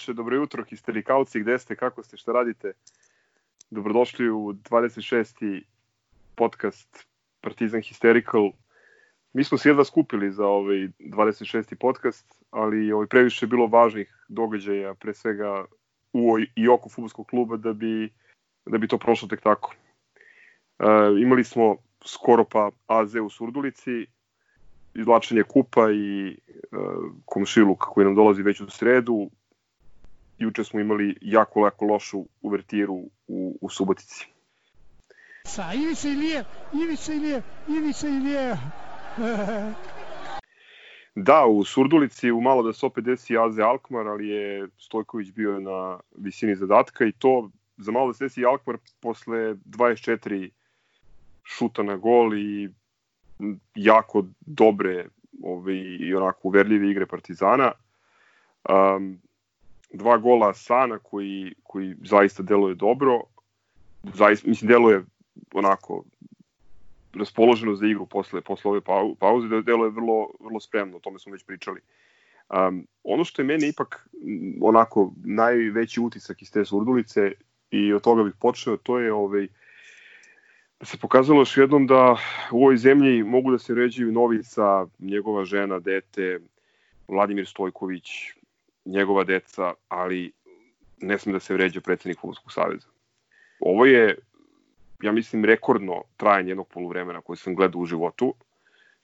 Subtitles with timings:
[0.00, 2.72] Večer, dobro jutro, histerikalci, gde ste, kako ste, šta radite?
[3.70, 5.62] Dobrodošli u 26.
[6.34, 7.06] podcast
[7.40, 8.52] Partizan Hysterical.
[9.32, 11.74] Mi smo se jedva skupili za ovaj 26.
[11.74, 15.64] podcast, ali ovaj previše je bilo važnih događaja, pre svega
[16.12, 18.12] u i oko futbolskog kluba da bi
[18.66, 19.74] da bi to prošlo tek tako.
[20.78, 20.84] E,
[21.22, 24.06] imali smo skoro pa AZ u Surdulici,
[24.94, 26.36] izlačenje kupa i e,
[27.24, 29.30] komšiluk koji nam dolazi već u sredu.
[30.40, 32.94] Juče smo imali jako lako lošu uvertiru
[33.28, 34.26] u, u Subotici.
[35.44, 38.56] Sa Ivica Ilije, Ivica Ilije, Ivica Ilije.
[41.28, 45.60] da, u Surdulici u malo da se opet desi Aze Alkmar, ali je Stojković bio
[45.60, 50.50] na visini zadatka i to za malo da se desi Alkmar posle 24
[51.44, 52.70] šuta na gol i
[53.74, 55.06] jako dobre
[55.42, 57.72] ove, i onako uverljive igre Partizana.
[58.68, 59.20] Um,
[59.92, 63.20] dva gola Sana koji, koji zaista deluje dobro.
[64.14, 65.04] Zaista, mislim, deluje
[65.54, 66.04] onako
[67.14, 68.80] raspoloženo za igru posle, posle ove
[69.18, 71.80] pauze, da deluje vrlo, vrlo spremno, o tome smo već pričali.
[72.48, 74.08] Um, ono što je meni ipak
[74.60, 77.32] onako najveći utisak iz te surdulice
[77.70, 79.48] i od toga bih počeo, to je ovaj,
[80.80, 82.16] da se pokazalo još jednom da
[82.52, 86.40] u ovoj zemlji mogu da se ređuju Novica, njegova žena, dete,
[87.08, 88.10] Vladimir Stojković,
[88.90, 90.32] njegova deca, ali
[91.00, 92.88] ne sme da se vređa predsednik Futbolskog saveza.
[93.60, 94.18] Ovo je,
[95.02, 98.34] ja mislim, rekordno trajanje jednog poluvremena koje sam gledao u životu.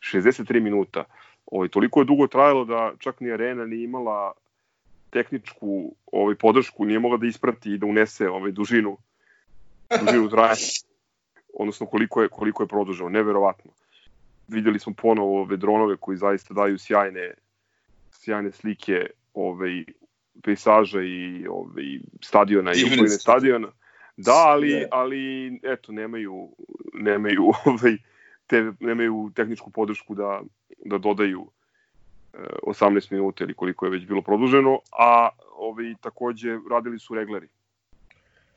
[0.00, 1.05] 63 minuta.
[1.47, 4.33] Ovo, ovaj, toliko je dugo trajalo da čak ni arena nije imala
[5.10, 8.97] tehničku ovaj, podršku, nije mogla da isprati i da unese ovaj, dužinu,
[10.00, 10.87] dužinu trajanja
[11.55, 13.71] odnosno koliko je, koliko je produžao, neverovatno.
[14.49, 17.34] Videli smo ponovo ove dronove koji zaista daju sjajne,
[18.10, 19.84] sjajne slike ove,
[20.42, 21.82] pejsaža i ove,
[22.22, 23.69] stadiona i okoline stadiona.
[24.16, 26.48] Da, ali, ali eto, nemaju,
[26.94, 27.97] nemaju, ovaj,
[28.47, 30.41] te, nemaju tehničku podršku da,
[30.84, 31.47] da dodaju
[32.62, 37.48] 18 e, minuta ili koliko je već bilo produženo, a ovaj, takođe radili su regleri.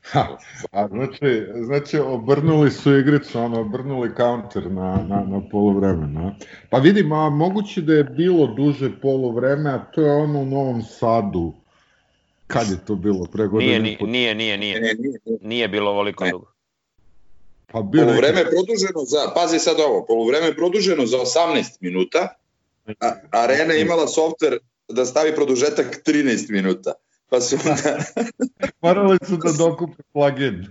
[0.02, 0.38] Ha,
[0.72, 6.34] a znači, znači obrnuli su igricu, ono, obrnuli counter na, na, na polovreme, no?
[6.70, 10.82] Pa vidim, a moguće da je bilo duže polovreme, a to je ono u Novom
[10.82, 11.52] Sadu.
[12.46, 13.26] Kad je to bilo?
[13.32, 13.78] Pre godine?
[13.78, 15.18] Nije, nije, nije, nije, nije.
[15.40, 16.52] Nije bilo ovoliko dugo.
[17.72, 22.28] Pa bilo polovreme je produženo za, pazi sad ovo, polovreme je produženo za 18 minuta,
[23.00, 24.58] a Arena imala softver
[24.88, 26.92] da stavi produžetak 13 minuta.
[27.30, 28.04] Pa su onda...
[28.82, 30.54] Morali su da dokupe plugin.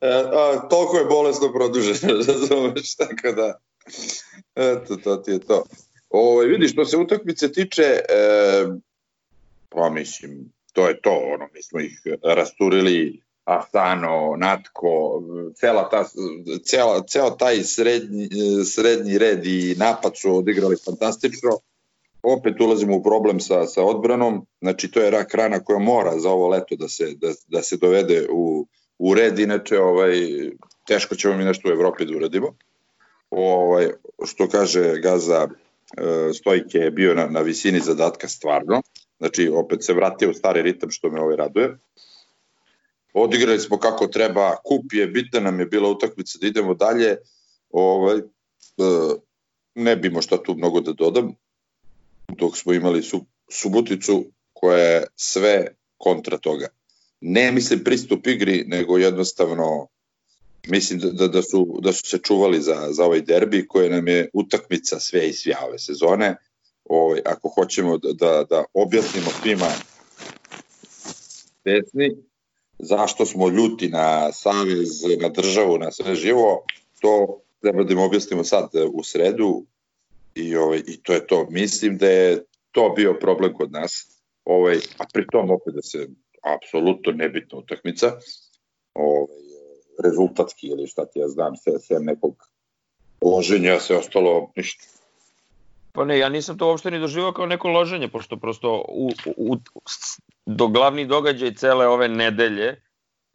[0.00, 3.58] e, a, toliko je bolesno produženo, razumeš, tako da...
[4.54, 5.64] Eto, to ti je to.
[6.10, 8.66] Ovo, vidiš, što se utakmice tiče, e,
[9.68, 15.22] pa mislim, to je to, ono, mi smo ih rasturili, Asano, Natko,
[15.54, 16.04] cela ta,
[16.64, 18.28] cela, ceo taj srednji,
[18.64, 21.58] srednji red i napad su odigrali fantastično
[22.26, 26.30] opet ulazimo u problem sa, sa odbranom, znači to je rak rana koja mora za
[26.30, 28.66] ovo leto da se, da, da se dovede u,
[28.98, 30.12] u red, inače ovaj,
[30.86, 32.56] teško ćemo mi nešto u Evropi da uradimo.
[33.30, 33.90] Ovaj,
[34.24, 38.82] što kaže Gaza, e, Stojke je bio na, na visini zadatka stvarno,
[39.18, 41.78] znači opet se vratio u stari ritam što me ovaj raduje.
[43.14, 47.16] Odigrali smo kako treba, kup je, bitna nam je bila utakmica da idemo dalje,
[47.70, 48.22] ovaj, e,
[49.74, 51.34] ne bimo šta tu mnogo da dodam,
[52.28, 55.66] dok smo imali su, Suboticu koja je sve
[55.98, 56.68] kontra toga.
[57.20, 59.88] Ne mislim pristup igri, nego jednostavno
[60.66, 64.08] mislim da, da, da, su, da su se čuvali za, za ovaj derbi koje nam
[64.08, 66.36] je utakmica sve i svja ove sezone.
[66.84, 69.68] Ovaj, ako hoćemo da, da, da objasnimo svima
[71.64, 72.16] desni,
[72.78, 74.88] zašto smo ljuti na savez,
[75.20, 76.64] na državu, na sve živo,
[77.00, 79.64] to treba da im objasnimo sad u sredu,
[80.36, 81.46] i, ovaj, i to je to.
[81.50, 86.08] Mislim da je to bio problem kod nas, ovaj, a pri tom opet da se
[86.56, 88.06] apsolutno nebitna utakmica,
[88.94, 89.46] ovaj,
[90.04, 92.34] rezultatski ili šta ti ja znam, sve, sve nekog
[93.20, 94.84] loženja, sve ostalo ništa.
[95.92, 99.56] Pa ne, ja nisam to uopšte ni doživao kao neko loženje, pošto prosto u, u,
[100.46, 102.82] do glavni događaj cele ove nedelje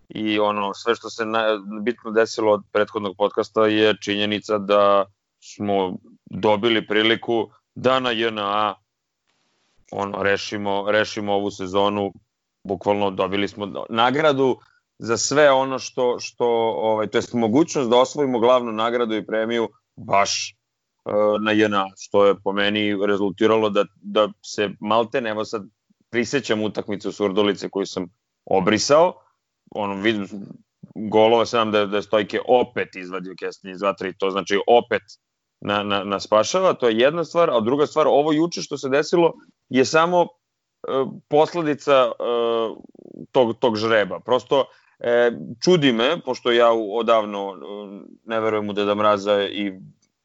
[0.09, 5.06] i ono sve što se na, bitno desilo od prethodnog podcasta je činjenica da
[5.41, 8.75] smo dobili priliku da na JNA
[9.91, 12.13] ono, rešimo, rešimo ovu sezonu,
[12.63, 14.57] bukvalno dobili smo nagradu
[14.99, 16.45] za sve ono što, što
[16.77, 20.55] ovaj, to jest mogućnost da osvojimo glavnu nagradu i premiju baš
[21.41, 25.61] na JNA, što je po meni rezultiralo da, da se malte, evo sad
[26.09, 28.07] prisećam utakmicu Surdulice koju sam
[28.45, 29.13] obrisao,
[29.71, 30.27] ono, vidim,
[30.95, 35.01] golova sam da, da Stojke opet izvadio Kestin iz vatra i to znači opet
[35.62, 38.90] na, na, na spašava, to je jedna stvar, a druga stvar, ovo juče što se
[38.90, 39.34] desilo
[39.69, 40.28] je samo e,
[41.28, 42.12] posledica e,
[43.31, 44.19] tog, tog žreba.
[44.19, 44.66] Prosto
[45.00, 45.31] e,
[45.63, 47.58] čudi me, pošto ja odavno e,
[48.25, 49.74] ne verujem u Deda Mraza i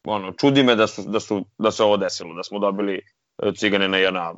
[0.05, 3.01] ono, čudi me da, su, da, su, da se ovo desilo, da smo dobili
[3.43, 4.35] e, cigane na jedna,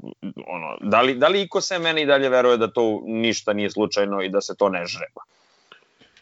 [0.47, 3.71] ono, da li, da li iko se meni i dalje veruje da to ništa nije
[3.71, 5.23] slučajno i da se to ne žreba?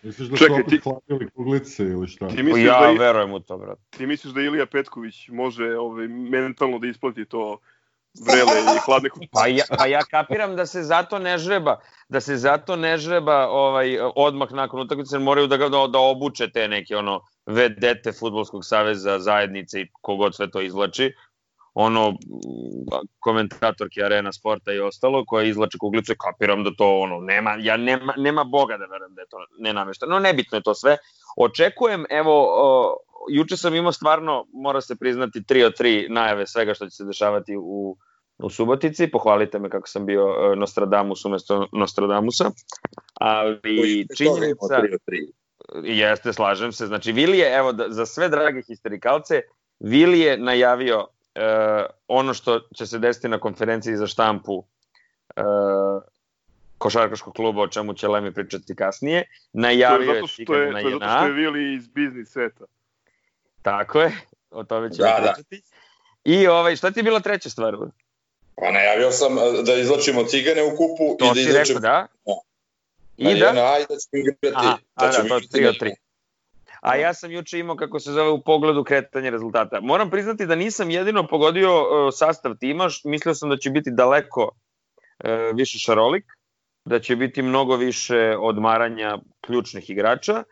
[0.03, 2.29] Misliš da Čekaj, su opet ti- hladili kuglice ili šta?
[2.29, 3.83] Ti misliš, ja da, i- verujem u to, brate.
[3.91, 7.59] ti misliš da Ilija Petković može ovaj, mentalno da isplati to
[8.27, 12.37] vrele i hladne Pa ja, pa ja kapiram da se zato ne žreba, da se
[12.37, 16.97] zato ne žreba ovaj, odmah nakon utakmice, moraju da, ga, da, da obuče te neke
[16.97, 21.13] ono, vedete Futbolskog saveza, zajednice i kogod sve to izvlači.
[21.79, 22.17] Ono, m,
[23.19, 28.15] komentatorki Arena Sporta i ostalo, koje izvlače kuglice, kapiram da to ono, nema, ja nema,
[28.17, 30.13] nema boga da verujem da je to nenamešteno.
[30.13, 30.97] No, nebitno je to sve.
[31.37, 32.97] Očekujem, evo, o,
[33.31, 37.05] juče sam imao stvarno, mora se priznati, 3 od 3 najave svega što će se
[37.05, 37.97] dešavati u,
[38.39, 39.11] u Subotici.
[39.11, 42.51] Pohvalite me kako sam bio e, Nostradamus umesto Nostradamusa.
[43.15, 44.83] Ali činjenica...
[45.85, 46.87] Jeste, slažem se.
[46.87, 49.41] Znači, Vili je, evo, da, za sve drage histerikalce,
[49.81, 54.65] Vili je najavio e, ono što će se desiti na konferenciji za štampu
[55.37, 55.43] e,
[56.79, 59.25] košarkaškog kluba, o čemu će Lemi pričati kasnije.
[59.53, 61.89] Najavio je je zato što Cigane je, na to je, zato što je Vili iz
[61.89, 62.65] biznis sveta.
[63.63, 64.13] Tako je,
[64.51, 65.33] o tome ćemo Da, da.
[65.33, 65.63] pričati.
[66.25, 67.77] I ovaj, šta ti je bila treća stvar?
[68.55, 71.91] Pa najavio sam e, da izlačimo cigane u kupu To i da si izlačimo rekao,
[71.93, 72.07] da?
[72.25, 72.41] na
[73.17, 73.51] I da?
[73.51, 74.53] I da ćemo igrati.
[74.55, 75.85] Aha, a da, ćemo to igrati 3 od nešto.
[75.85, 75.95] 3.
[76.81, 79.81] A ja sam juče imao, kako se zove, u pogledu kretanja rezultata.
[79.81, 84.51] Moram priznati da nisam jedino pogodio e, sastav tima, mislio sam da će biti daleko
[85.25, 86.25] e, više šarolik,
[86.85, 90.43] da će biti mnogo više odmaranja ključnih igrača.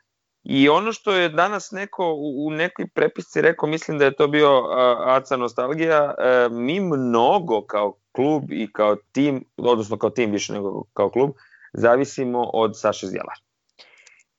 [0.44, 4.29] I ono što je danas neko u, u nekoj prepisci rekao, mislim da je to
[4.29, 10.31] bio a, Aca Nostalgija, e, mi mnogo kao klub i kao tim, odnosno kao tim
[10.31, 11.31] više nego kao klub,
[11.73, 13.44] zavisimo od Saše Zjelara.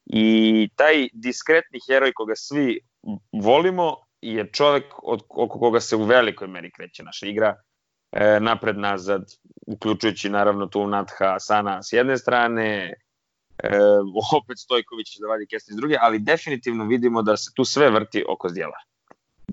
[0.06, 2.80] I taj diskretni heroj koga svi
[3.44, 7.56] volimo je čovek od, oko koga se u velikoj meri kreće naša igra,
[8.12, 9.24] e, napred-nazad,
[9.68, 12.94] uključujući naravno tu Natha Sana s jedne strane,
[13.64, 13.70] e,
[14.38, 18.26] opet Stojković da vadi Kestin s druge, ali definitivno vidimo da se tu sve vrti
[18.30, 18.78] oko zdjela.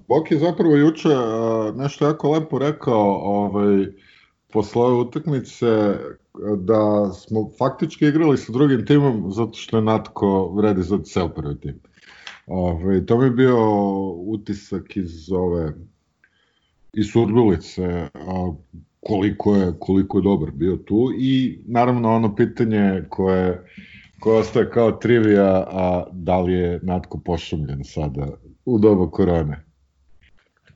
[0.08, 3.86] Bok je zapravo juče uh, nešto jako lepo rekao ovaj,
[4.52, 5.66] posle ove utakmice
[6.58, 11.60] da smo faktički igrali sa drugim timom zato što je Natko vredi za cel prvi
[11.60, 11.80] tim.
[12.46, 13.56] Ovaj, to mi je bio
[14.10, 15.72] utisak iz ove
[16.92, 18.52] iz Surdulice a,
[19.00, 23.64] koliko je koliko je dobar bio tu i naravno ono pitanje koje
[24.20, 28.28] koje ostaje kao trivija, a da li je Natko pošumljen sada
[28.64, 29.64] u doba korone?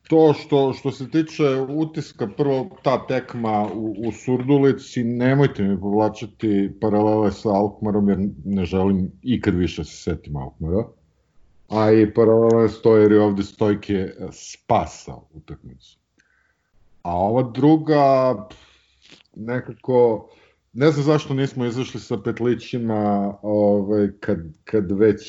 [0.08, 6.72] To što, što se tiče utiska, prvo ta tekma u, u Surdulici, nemojte mi povlačiti
[6.80, 10.84] paralele sa Alkmarom, jer ne želim ikad više se setim Alkmara.
[11.68, 15.98] A i paralele stoje jer je ovde Stojke spasao utakmicu.
[17.02, 18.34] A ova druga,
[19.36, 20.28] nekako,
[20.72, 25.22] ne znam zašto nismo izašli sa petlićima ovaj, kad, kad već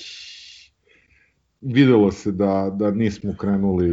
[1.61, 3.89] videlo se da, da nismo krenuli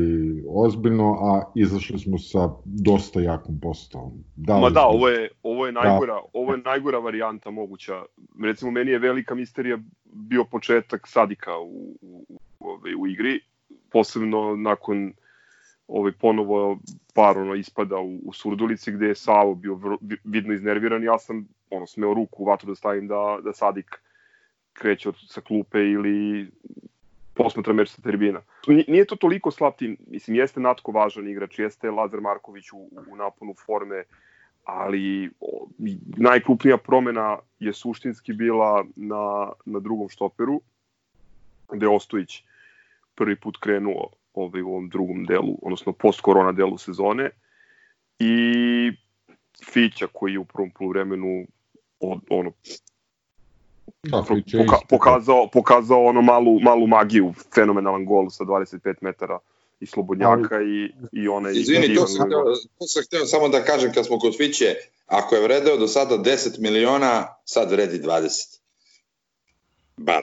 [0.48, 4.12] ozbiljno, a izašli smo sa dosta jakom postavom.
[4.36, 8.02] Da, Ma da, zbog- ovo je, ovo je najgora, ovo je najgora varijanta moguća.
[8.42, 12.26] Recimo, meni je velika misterija bio početak Sadika u, u,
[12.60, 12.68] u,
[12.98, 13.40] u igri,
[13.90, 15.12] posebno nakon
[15.88, 16.78] ovaj ponovo
[17.14, 21.48] par ono ispada u, u Surdulici gde je Savo bio vi- vidno iznerviran ja sam
[21.70, 23.86] ono smeo ruku u vatru da stavim da, da Sadik
[24.72, 26.50] kreće od, sa klupe ili
[27.34, 28.42] posmatra meč sa tribina.
[28.68, 33.16] Nije- to toliko slab tim, mislim, jeste Natko važan igrač, jeste Lazar Marković u, u
[33.16, 34.04] naponu forme,
[34.64, 35.30] ali
[36.16, 40.60] najkrupnija promena je suštinski bila na, na drugom štoperu,
[41.72, 42.42] gde Ostojić
[43.14, 47.30] prvi put krenuo ovaj, u ovom drugom delu, odnosno post-korona delu sezone,
[48.18, 48.92] i
[49.64, 51.46] Fića koji je u prvom poluvremenu
[52.00, 52.52] od, ono,
[54.10, 54.80] poka, isto.
[54.88, 59.38] pokazao, pokazao ono malu, malu magiju, fenomenalan gol sa 25 metara
[59.80, 62.44] i slobodnjaka i, i onaj Izvini, to sam, hteo,
[62.78, 64.74] to sam hteo samo da kažem kad smo kod Fiće,
[65.06, 68.58] ako je vredeo do sada 10 miliona, sad vredi 20.
[69.96, 70.22] Ba,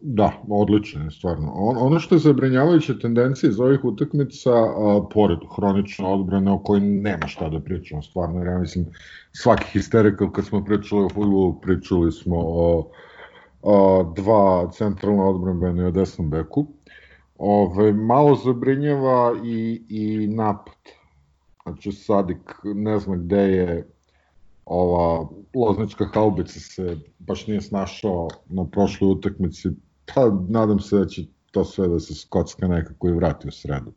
[0.00, 1.52] Da, odlično je stvarno.
[1.54, 6.80] On, ono što je zabrinjavajuća tendencija iz ovih utakmica, a, pored hronične odbrane o kojoj
[6.80, 8.86] nema šta da pričamo, stvarno, jer ja mislim
[9.32, 12.90] svaki histerikal kad smo pričali o futbolu, pričali smo o,
[13.62, 16.66] o dva centralna odbranbena i o desnom beku.
[17.38, 20.74] Ove, malo zabrinjava i, i napad.
[21.62, 23.93] Znači Sadik ne zna gde je
[24.66, 29.68] ova loznička haubica se baš nije snašao na prošloj utakmici,
[30.14, 33.92] pa nadam se da će to sve da se skocka nekako i vrati u sredu.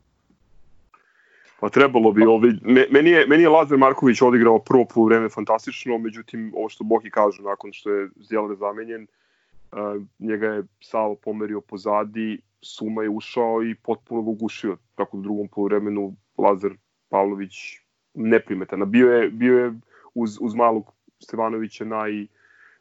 [1.60, 2.52] Pa trebalo bi, ovi,
[2.90, 7.42] meni, je, meni je Lazar Marković odigrao prvo vreme fantastično, međutim, ovo što Boki kaže,
[7.42, 9.06] nakon što je Zjelar zamenjen,
[9.72, 15.20] uh, njega je Savo pomerio pozadi, Suma je ušao i potpuno ga ugušio, tako u
[15.20, 16.70] drugom poluvremenu Lazar
[17.08, 17.52] Pavlović
[18.14, 18.90] neprimetan.
[18.90, 19.72] Bio je, bio je
[20.14, 22.26] uz, uz malog Stevanovića naj,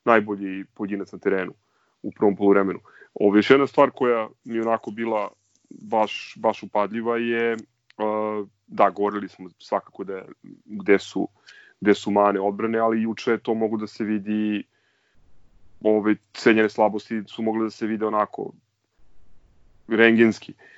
[0.05, 1.53] najbolji pojedinac na terenu
[2.01, 2.79] u prvom poluvremenu.
[3.13, 5.29] Ovo još jedna stvar koja mi onako bila
[5.69, 10.25] baš, baš upadljiva je uh, da, govorili smo svakako da,
[10.65, 11.27] gde, su,
[11.81, 14.63] gde su mane odbrane, ali juče to mogu da se vidi
[15.83, 18.51] ove cenjene slabosti su mogle da se vide onako
[19.87, 20.51] rengenski.
[20.51, 20.76] Uh,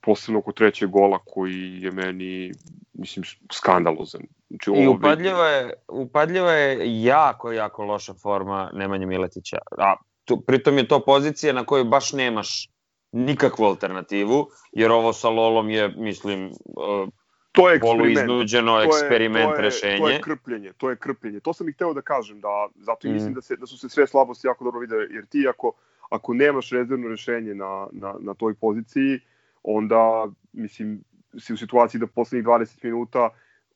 [0.00, 2.52] posebno oko trećeg gola koji je meni
[2.94, 4.20] mislim skandalozan.
[4.48, 9.58] Znači, I upadljiva je, upadljiva je jako, jako loša forma Nemanja Miletića.
[9.78, 12.68] A tu, pritom je to pozicija na kojoj baš nemaš
[13.12, 17.08] nikakvu alternativu, jer ovo sa Lolom je, mislim, uh,
[17.52, 19.98] to je iznuđeno eksperiment to je, rešenje.
[19.98, 21.40] To je krpljenje, to je krpljenje.
[21.40, 23.14] To sam i hteo da kažem, da, zato i mm.
[23.14, 25.72] mislim da, se, da su se sve slabosti jako dobro videle, jer ti ako,
[26.10, 29.20] ako nemaš rezervno rešenje na, na, na toj poziciji,
[29.64, 31.00] onda, mislim,
[31.38, 33.30] si u situaciji da poslednjih 20 minuta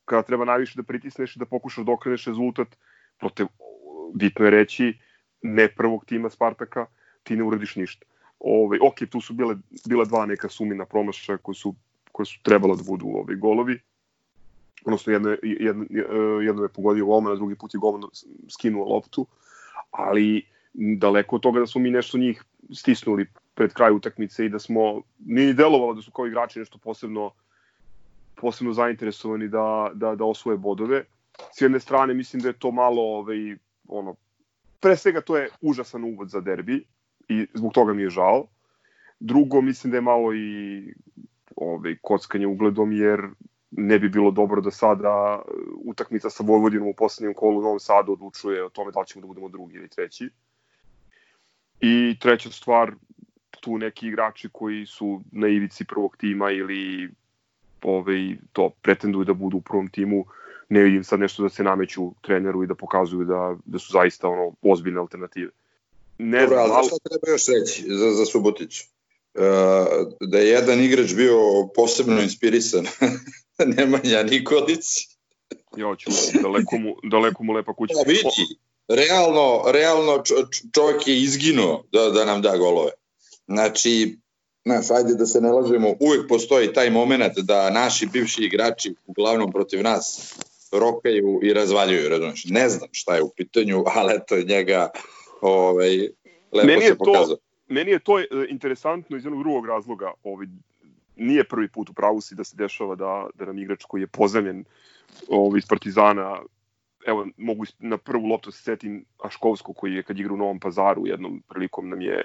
[0.04, 2.76] kada treba najviše da pritisneš da pokušaš da okreneš rezultat
[3.18, 3.46] protiv,
[4.14, 4.98] bitno je reći,
[5.42, 6.86] ne prvog tima Spartaka,
[7.22, 8.06] ti ne uradiš ništa.
[8.40, 9.56] Ove, ok, tu su bile,
[9.88, 11.74] bile dva neka sumina promašaja koje su,
[12.12, 13.80] koje su trebalo da budu ove, golovi.
[14.84, 15.86] Odnosno, jedno, jedno,
[16.42, 18.10] jedno je pogodio golman, a drugi put je golman
[18.48, 19.26] skinuo loptu.
[19.90, 23.26] Ali daleko od toga da smo mi nešto njih stisnuli
[23.58, 27.32] pred kraj utakmice i da smo, nije delovalo da su kao igrači nešto posebno
[28.40, 31.04] posebno zainteresovani da, da, da osvoje bodove.
[31.52, 33.56] S jedne strane mislim da je to malo ovaj,
[33.88, 34.14] ono,
[34.80, 36.84] pre svega to je užasan uvod za derbi
[37.28, 38.46] i zbog toga mi je žao.
[39.20, 40.94] Drugo, mislim da je malo i
[41.56, 43.26] ovaj, kockanje ugledom, jer
[43.70, 45.42] ne bi bilo dobro da sada
[45.84, 49.20] utakmica sa Vojvodinom u poslednjem kolu u Novom Sadu odlučuje o tome da li ćemo
[49.20, 50.30] da budemo drugi ili treći.
[51.80, 52.92] I treća stvar,
[53.60, 57.10] tu neki igrači koji su na ivici prvog tima ili
[57.82, 60.24] ovaj, to pretenduju da budu u prvom timu,
[60.68, 64.28] ne vidim sad nešto da se nameću treneru i da pokazuju da, da su zaista
[64.28, 65.50] ono ozbiljne alternative.
[66.18, 68.80] Ne Dobro, znam, ali šta treba još reći za, za Subotić?
[69.34, 69.44] Uh,
[70.20, 71.38] da je jedan igrač bio
[71.74, 72.86] posebno inspirisan,
[73.76, 74.86] Nemanja Nikolić.
[75.76, 76.10] Ja ću,
[76.42, 77.94] daleko mu, daleko mu lepa kuća.
[77.94, 80.22] Da, vidi, realno, realno
[80.74, 82.90] čovjek je izginuo da, da nam da golove.
[83.48, 84.18] Znači,
[84.68, 89.52] Znaš, ajde da se ne lažemo, uvek postoji taj moment da naši bivši igrači, uglavnom
[89.52, 90.34] protiv nas,
[90.72, 92.44] rokaju i razvaljuju, razumiješ.
[92.44, 94.90] Ne znam šta je u pitanju, ali eto njega
[95.40, 95.98] ovaj,
[96.52, 97.36] lepo meni se pokazao.
[97.36, 100.12] To, meni je to e, interesantno iz jednog drugog razloga.
[100.22, 100.46] Ovaj,
[101.16, 104.06] nije prvi put u pravu si da se dešava da, da nam igrač koji je
[104.06, 104.64] pozemljen
[105.28, 106.42] ovaj, iz Partizana
[107.06, 111.06] evo, mogu na prvu loptu se setim Aškovskog koji je kad igra u Novom pazaru
[111.06, 112.24] jednom prilikom nam je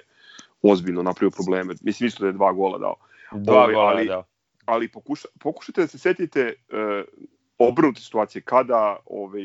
[0.63, 1.73] ozbiljno napravio probleme.
[1.81, 2.95] Mislim isto da je dva gola dao.
[3.31, 4.23] Dva ali, gola ali, dao.
[4.65, 7.03] Ali pokuša, pokušajte da se setite uh,
[7.57, 9.43] obrnute situacije kada ovaj,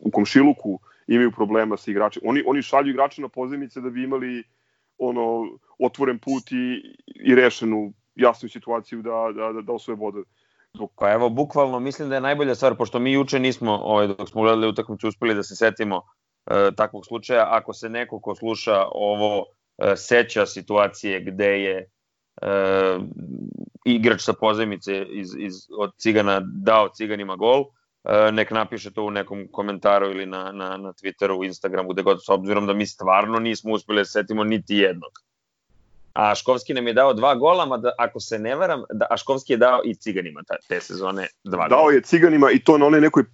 [0.00, 2.30] u komšiluku imaju problema sa igračima.
[2.30, 4.44] Oni, oni šalju igrače na pozemice da bi imali
[4.98, 10.24] ono otvoren put i, i rešenu jasnu situaciju da, da, da, da osvoje bodove.
[10.98, 14.42] Pa evo, bukvalno mislim da je najbolja stvar, pošto mi juče nismo, ovaj, dok smo
[14.42, 16.02] gledali utakmicu, uspeli da se setimo
[16.46, 17.46] e, takvog slučaja.
[17.50, 19.44] Ako se neko ko sluša ovo
[19.96, 21.90] seća situacije gde je
[22.42, 22.48] e,
[23.84, 27.64] igrač sa pozemice iz, iz, od Cigana dao Ciganima gol,
[28.04, 32.24] e, nek napiše to u nekom komentaru ili na, na, na Twitteru, Instagramu, gde god,
[32.24, 35.25] s obzirom da mi stvarno nismo uspeli da setimo niti jednog
[36.16, 39.52] a Škovski nam je dao dva gola, mada ako se ne varam, da, a Škovski
[39.52, 43.00] je dao i Ciganima ta, te sezone dva Dao je Ciganima i to na onoj
[43.00, 43.24] nekoj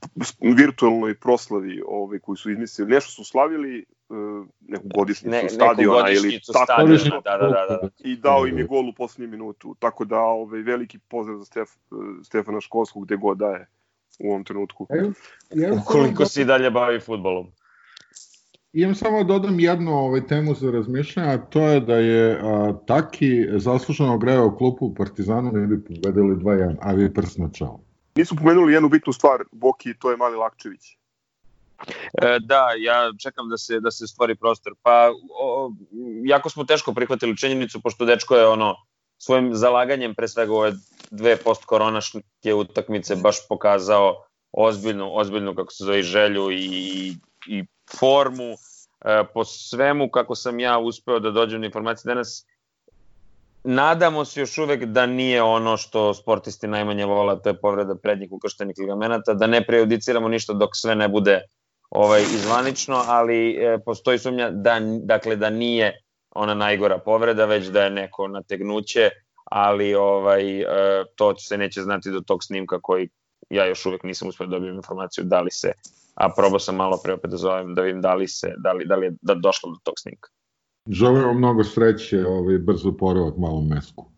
[0.56, 2.90] virtualnoj proslavi ovaj, koju su izmislili.
[2.90, 7.88] Nešto su slavili, uh, neku godišnjicu ne, stadiona ili tako stadiona, da, da, da, da.
[7.98, 9.76] i dao im je gol u poslednju minutu.
[9.78, 11.70] Tako da ovaj, veliki pozdrav za Stef,
[12.24, 13.66] Stefana Škovskog gde god daje
[14.18, 14.86] u ovom trenutku.
[15.80, 17.52] Ukoliko se i dalje bavi futbolom.
[18.72, 22.72] Imam samo da dodam jednu ovaj, temu za razmišljanje, a to je da je a,
[22.86, 27.80] Taki zasluženo greo klupu u Partizanu, ne bi pobedili 2-1, a vi prst na čelo.
[28.14, 30.96] Nisu pomenuli jednu bitnu stvar, Boki, to je Mali Lakčević.
[32.22, 34.74] E, da, ja čekam da se da se stvori prostor.
[34.82, 35.10] Pa
[35.40, 35.72] o,
[36.24, 38.76] jako smo teško prihvatili činjenicu pošto dečko je ono
[39.18, 40.72] svojim zalaganjem pre svega ove
[41.10, 47.64] dve post koronaške utakmice baš pokazao ozbiljnu ozbiljnu kako se zove želju i i
[47.98, 48.52] formu
[49.04, 52.46] e, po svemu kako sam ja uspeo da dođem na informacije danas
[53.64, 58.32] nadamo se još uvek da nije ono što sportisti najmanje vola, to je povreda prednjih
[58.32, 61.40] ukrštenih ligamenata, da ne prejudiciramo ništa dok sve ne bude
[61.90, 67.84] ovaj izvanično, ali e, postoji sumnja da dakle da nije ona najgora povreda, već da
[67.84, 69.10] je neko nategnuće,
[69.44, 70.66] ali ovaj e,
[71.16, 73.08] to se neće znati do tog snimka koji
[73.50, 75.72] ja još uvek nisam uspeo da dobijem informaciju da li se
[76.14, 78.84] a probao sam malo pre opet da zovem da vidim da li se da li
[78.86, 80.30] da li je da došlo do tog snimka.
[80.88, 84.12] Želimo mnogo sreće, ovaj brzo poravak malom mesku.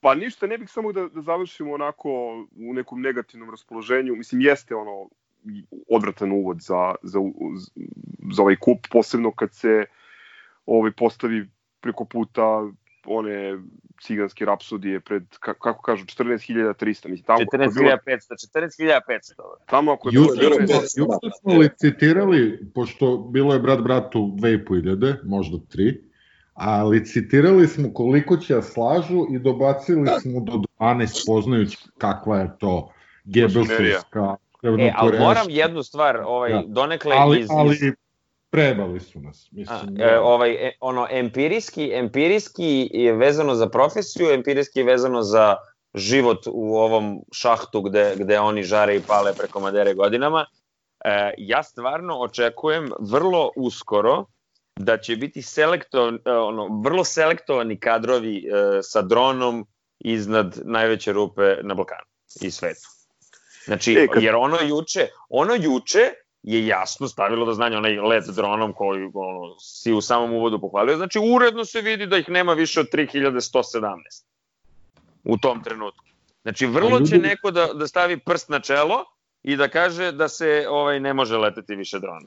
[0.00, 2.08] Pa ništa, ne bih samo da, da završimo onako
[2.56, 4.16] u nekom negativnom raspoloženju.
[4.16, 5.08] Mislim, jeste ono
[5.90, 7.18] odvratan uvod za, za,
[8.34, 9.84] za ovaj kup, posebno kad se
[10.66, 11.48] ovaj postavi
[11.80, 12.70] preko puta
[13.10, 13.58] one
[14.02, 16.86] ciganske rapsodije pred, kako kažu, 14.300.
[16.86, 17.98] Mislim, tamo 14.500,
[18.54, 19.00] 14.500.
[19.66, 20.54] Tamo ako je bilo...
[20.96, 25.98] Juče smo licitirali, pošto bilo je brat bratu 2.500, možda 3,
[26.54, 32.50] a licitirali smo koliko će da slažu i dobacili smo do 12 poznajući kakva je
[32.58, 32.92] to
[33.24, 36.62] Gebelsovska E, ali moram jednu stvar, ovaj, ja.
[36.66, 37.94] donekle ali, iz, ali
[38.50, 39.48] prebali su nas.
[39.52, 40.04] Mislim, A, da...
[40.04, 45.56] e, ovaj, e, ono, empirijski, empirijski je vezano za profesiju, empirijski je vezano za
[45.94, 50.46] život u ovom šahtu gde, gde oni žare i pale preko Madere godinama.
[51.04, 54.24] E, ja stvarno očekujem vrlo uskoro
[54.76, 58.42] da će biti selektovan, e, ono, vrlo selektovani kadrovi e,
[58.82, 59.66] sa dronom
[59.98, 62.06] iznad najveće rupe na Balkanu
[62.40, 62.88] i svetu.
[63.64, 64.22] Znači, e, kad...
[64.22, 66.12] jer ono juče, ono juče
[66.52, 70.96] je jasno stavilo da znanje onaj let dronom koji ono, si u samom uvodu pohvalio.
[70.96, 73.90] Znači, uredno se vidi da ih nema više od 3117
[75.24, 76.04] u tom trenutku.
[76.42, 79.04] Znači, vrlo će neko da, da stavi prst na čelo
[79.42, 82.26] i da kaže da se ovaj ne može leteti više drona.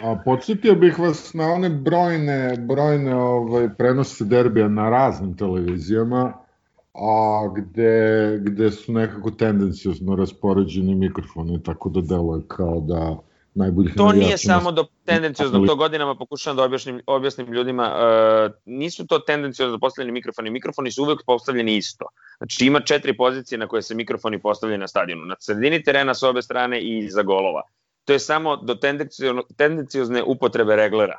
[0.00, 6.32] A podsjetio bih vas na one brojne, brojne ovaj, prenose derbija na raznim televizijama,
[6.94, 13.16] a gde, gde su nekako tendencijosno raspoređeni mikrofoni, tako da deluje kao da
[13.54, 19.06] najboljih To nije samo do tendencijozno, to godinama pokušavam da objasnim, objasnim ljudima, uh, nisu
[19.06, 22.04] to tendencijozno postavljeni mikrofoni, mikrofoni su uvek postavljeni isto.
[22.38, 26.28] Znači ima četiri pozicije na koje se mikrofoni postavljaju na stadionu, na sredini terena sa
[26.28, 27.62] obe strane i za golova.
[28.04, 28.74] To je samo do
[29.56, 31.18] tendencijozne upotrebe reglera.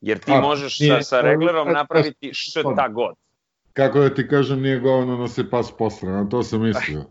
[0.00, 3.14] Jer ti A, možeš nije, sa, sa reglerom napraviti šta god.
[3.72, 7.04] Kako da ti kažem, nije govano da se pas posle, na to sam mislio.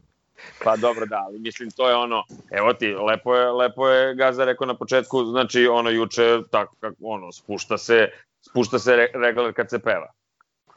[0.63, 4.45] Pa dobro, da, ali mislim to je ono, evo ti, lepo je, lepo je Gaza
[4.45, 8.07] rekao na početku, znači ono juče, tako, kako, ono, spušta se,
[8.41, 10.11] spušta se regler kad se peva.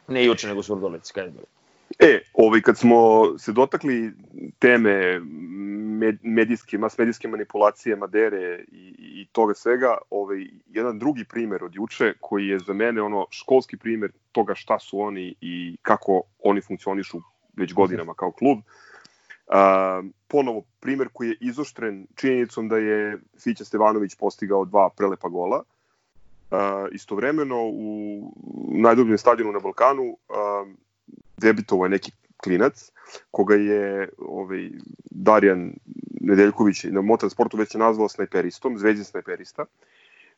[0.09, 1.46] Ne juče, nego Surdulici, kad je bilo.
[1.98, 4.12] E, ovaj, kad smo se dotakli
[4.59, 5.20] teme
[5.98, 11.74] med, medijske, mas medijske manipulacije Madere i, i toga svega, ovaj, jedan drugi primer od
[11.74, 16.61] juče koji je za mene ono školski primer toga šta su oni i kako oni
[16.61, 17.18] funkcionišu
[17.57, 18.59] već godinama kao klub.
[18.59, 18.64] Uh,
[20.28, 25.62] ponovo primer koji je izoštren činjenicom da je Fića Stevanović postigao dva prelepa gola.
[26.50, 26.58] Uh,
[26.92, 28.32] istovremeno u
[28.72, 30.68] najdubljem stadionu na Balkanu uh,
[31.37, 32.92] debitovo je neki klinac
[33.30, 34.70] koga je ovaj,
[35.11, 35.72] Darjan
[36.20, 39.64] Nedeljković na Motor Sportu već je nazvao snajperistom, zvezdin snajperista,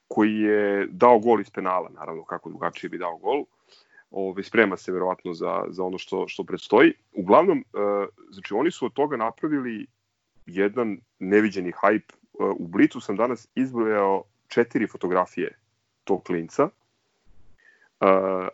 [0.08, 3.44] koji je dao gol iz penala, naravno kako drugačije bi dao gol.
[4.10, 6.92] Ovaj, sprema se verovatno za, za ono što, što predstoji.
[7.12, 7.62] Uglavnom, e,
[8.30, 9.86] znači oni su od toga napravili
[10.46, 12.12] jedan neviđeni hajp.
[12.12, 12.16] E,
[12.58, 15.58] u Blicu sam danas izbrojao četiri fotografije
[16.04, 16.62] tog klinca.
[16.62, 16.70] E,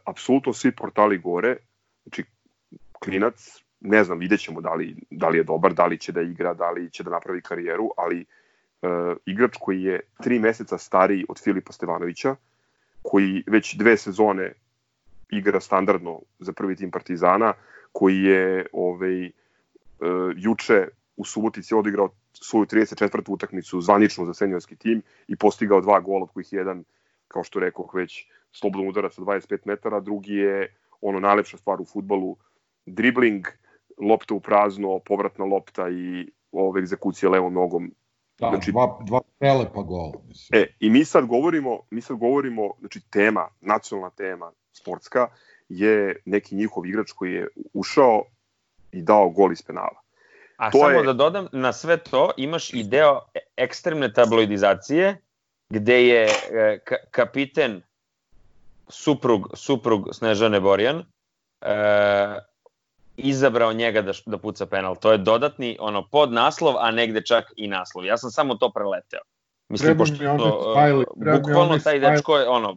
[0.05, 1.57] apsolutno svi portali gore,
[2.05, 2.25] znači
[2.93, 6.21] klinac, ne znam, vidjet ćemo da li, da li je dobar, da li će da
[6.21, 8.25] igra, da li će da napravi karijeru, ali
[8.83, 12.37] uh, igrač koji je tri meseca stariji od Filipa Stevanovića,
[13.03, 14.53] koji već dve sezone
[15.31, 17.55] igra standardno za prvi tim Partizana,
[17.93, 19.31] koji je ovaj, uh,
[20.37, 23.33] juče u Subotici odigrao svoju 34.
[23.33, 26.85] utakmicu zvanično za seniorski tim i postigao dva gola, od kojih jedan,
[27.29, 31.85] kao što rekoh već, slobodno udara sa 25 metara, drugi je ono najlepša stvar u
[31.85, 32.37] futbalu,
[32.87, 33.47] dribling,
[33.99, 37.93] lopta u prazno, povratna lopta i ove egzekucije levom nogom
[38.39, 40.13] Da, Znači- dva, dva prelepa gola.
[40.29, 40.63] Mislim.
[40.63, 45.29] E, i mi sad govorimo, mi sad govorimo, znači tema, nacionalna tema sportska
[45.69, 48.23] je neki njihov igrač koji je ušao
[48.93, 50.01] i dao gol iz penala.
[50.57, 53.21] A To samo je- da dodam, na sve to imaš i deo
[53.57, 55.17] ekstremne tabloidizacije,
[55.69, 57.83] gde je e, ka kapiten,
[58.89, 61.05] suprug, suprug Snežane Borjan,
[61.61, 62.37] e,
[63.19, 64.97] izabrao njega da, da puca penal.
[64.97, 68.05] To je dodatni ono pod naslov, a negde čak i naslov.
[68.05, 69.21] Ja sam samo to preleteo.
[69.69, 72.11] Mislim, Treba pošto mi onaj e, smiley, mi bukvalno onaj taj smiley.
[72.11, 72.77] dečko je ono,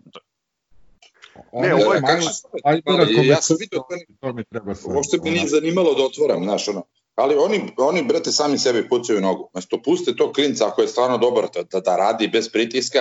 [1.52, 2.22] Onaj ovo je- kako
[2.64, 2.82] ali
[3.24, 3.88] ja sam vidio to,
[4.20, 4.96] to mi treba sad.
[4.96, 6.84] uopšte me nije zanimalo da otvoram, znaš, ono.
[7.16, 9.50] Ali oni, oni, brate, sami sebi pucaju nogu.
[9.52, 13.00] Znači, to puste to klinca ako je stvarno dobar da, da, da radi bez pritiska,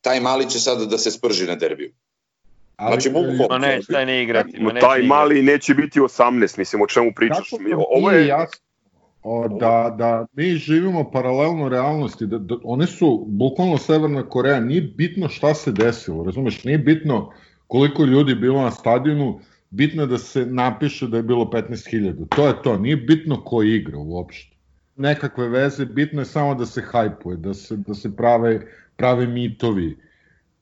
[0.00, 1.92] taj mali će sad da se sprži na derbiju.
[2.76, 3.46] Ali, Znači, bukvalno.
[3.50, 4.60] ma neće taj ne igrati.
[4.60, 5.06] Ma taj igrati.
[5.06, 7.50] mali neće biti 18, mislim, o čemu pričaš.
[7.50, 8.58] Kako Mi- Ovo je, jasno?
[9.24, 14.82] O, da, da mi živimo paralelno realnosti, da, da one su bukvalno Severna Koreja, nije
[14.82, 17.32] bitno šta se desilo, razumeš, nije bitno
[17.72, 22.26] koliko ljudi je bilo na stadionu, bitno je da se napiše da je bilo 15.000,
[22.36, 24.56] to je to, nije bitno ko igra uopšte.
[24.96, 28.60] Nekakve veze, bitno je samo da se hajpuje, da se, da se prave,
[28.96, 29.96] prave mitovi,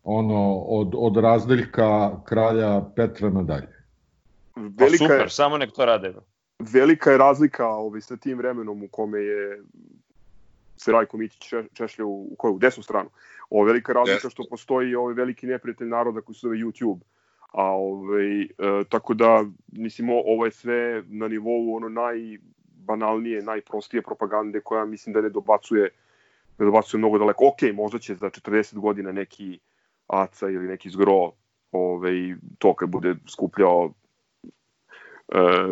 [0.04, 3.74] ono, od, od razdeljka kralja Petra nadalje.
[4.54, 6.14] Pa velika, je, super, samo nek to rade.
[6.58, 9.62] velika je razlika ovaj, sa tim vremenom u kome je
[10.76, 12.54] se Rajko Mićić če- češlja u, u koju?
[12.54, 13.10] U desnu stranu.
[13.50, 17.00] Ovo velika razlika što postoji ovaj veliki neprijatelj naroda koji se zove YouTube.
[17.52, 18.48] A ovaj, e,
[18.88, 25.20] tako da, mislim, ovo je sve na nivou ono najbanalnije, najprostije propagande koja mislim da
[25.20, 25.90] ne dobacuje
[26.60, 27.46] ne dobacuje mnogo daleko.
[27.46, 29.58] Ok, možda će za 40 godina neki
[30.06, 31.32] Aca ili neki Zgro
[31.72, 33.92] ovaj, to kad bude skupljao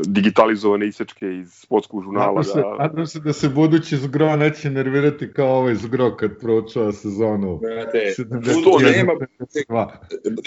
[0.05, 2.27] digitalizovane isečke iz sportskog žurnala.
[2.27, 6.38] Nadam se, Da, nadam se da se budući zgro neće nervirati kao ovaj zgro kad
[6.40, 7.57] proučava sezonu.
[7.57, 9.87] Brate, 71, budu, nema, 72.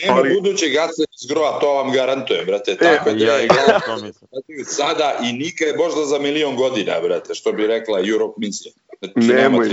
[0.03, 2.77] nema Ali- budućeg Aca Zgroa, to vam garantujem, brate.
[2.77, 4.29] Tako da Ja je to mislim.
[4.65, 8.71] sada i nikad možda za milion godina, brate, što bi rekla Europe misija.
[8.99, 9.69] Znači, Nemoj,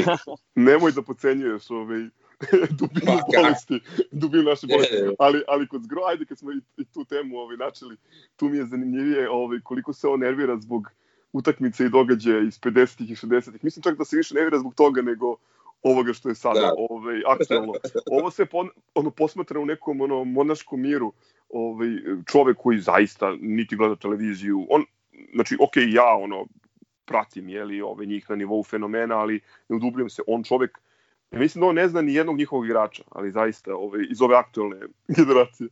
[0.54, 1.98] nemoj da pocenjuješ ovaj,
[2.78, 4.94] dubinu Pa, bolesti, dubinu naše bolesti.
[4.94, 5.14] Je, je.
[5.18, 7.96] Ali, ali kod Zgro, ajde kad smo i, i tu temu ovaj, načeli,
[8.36, 10.88] tu mi je zanimljivije ovaj, koliko se on nervira zbog
[11.32, 13.64] utakmice i događaja iz 50-ih i 60-ih.
[13.64, 15.36] Mislim čak da se više nervira zbog toga nego
[15.82, 16.74] ovoga što je sada Da.
[16.78, 17.72] ovaj, aktualno.
[18.18, 21.12] Ovo se pon, ono, posmatra u nekom ono, monaškom miru
[21.48, 21.88] ovaj,
[22.26, 24.66] čovek koji zaista niti gleda televiziju.
[24.70, 24.84] On,
[25.34, 26.46] znači, ok, ja ono,
[27.04, 30.22] pratim jeli, ove, njih na nivou fenomena, ali ne udubljujem se.
[30.26, 30.78] On čovek,
[31.30, 34.76] mislim da on ne zna ni jednog njihovog igrača, ali zaista ove, iz ove aktualne
[35.16, 35.68] generacije.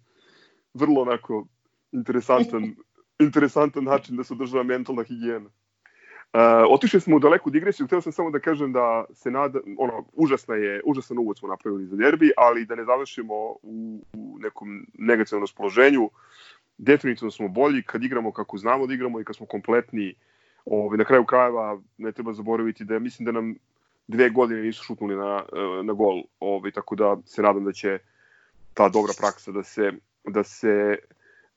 [0.74, 1.46] Vrlo onako
[1.92, 2.74] interesantan,
[3.26, 5.50] interesantan način da se održava mentalna higijena.
[6.36, 6.40] Uh,
[6.70, 10.54] otišli smo u daleku digresiju, hteo sam samo da kažem da se nada, ono, užasna
[10.54, 15.42] je, užasan uvod smo napravili za derbi, ali da ne završimo u, u nekom negativnom
[15.42, 16.10] raspoloženju.
[16.78, 20.14] Definitivno smo bolji kad igramo kako znamo da igramo i kad smo kompletni.
[20.64, 23.54] Ove, na kraju krajeva ne treba zaboraviti da mislim da nam
[24.08, 27.98] dve godine nisu šutnuli na, e, na gol, ove, tako da se nadam da će
[28.74, 29.92] ta dobra praksa da se,
[30.24, 30.98] da se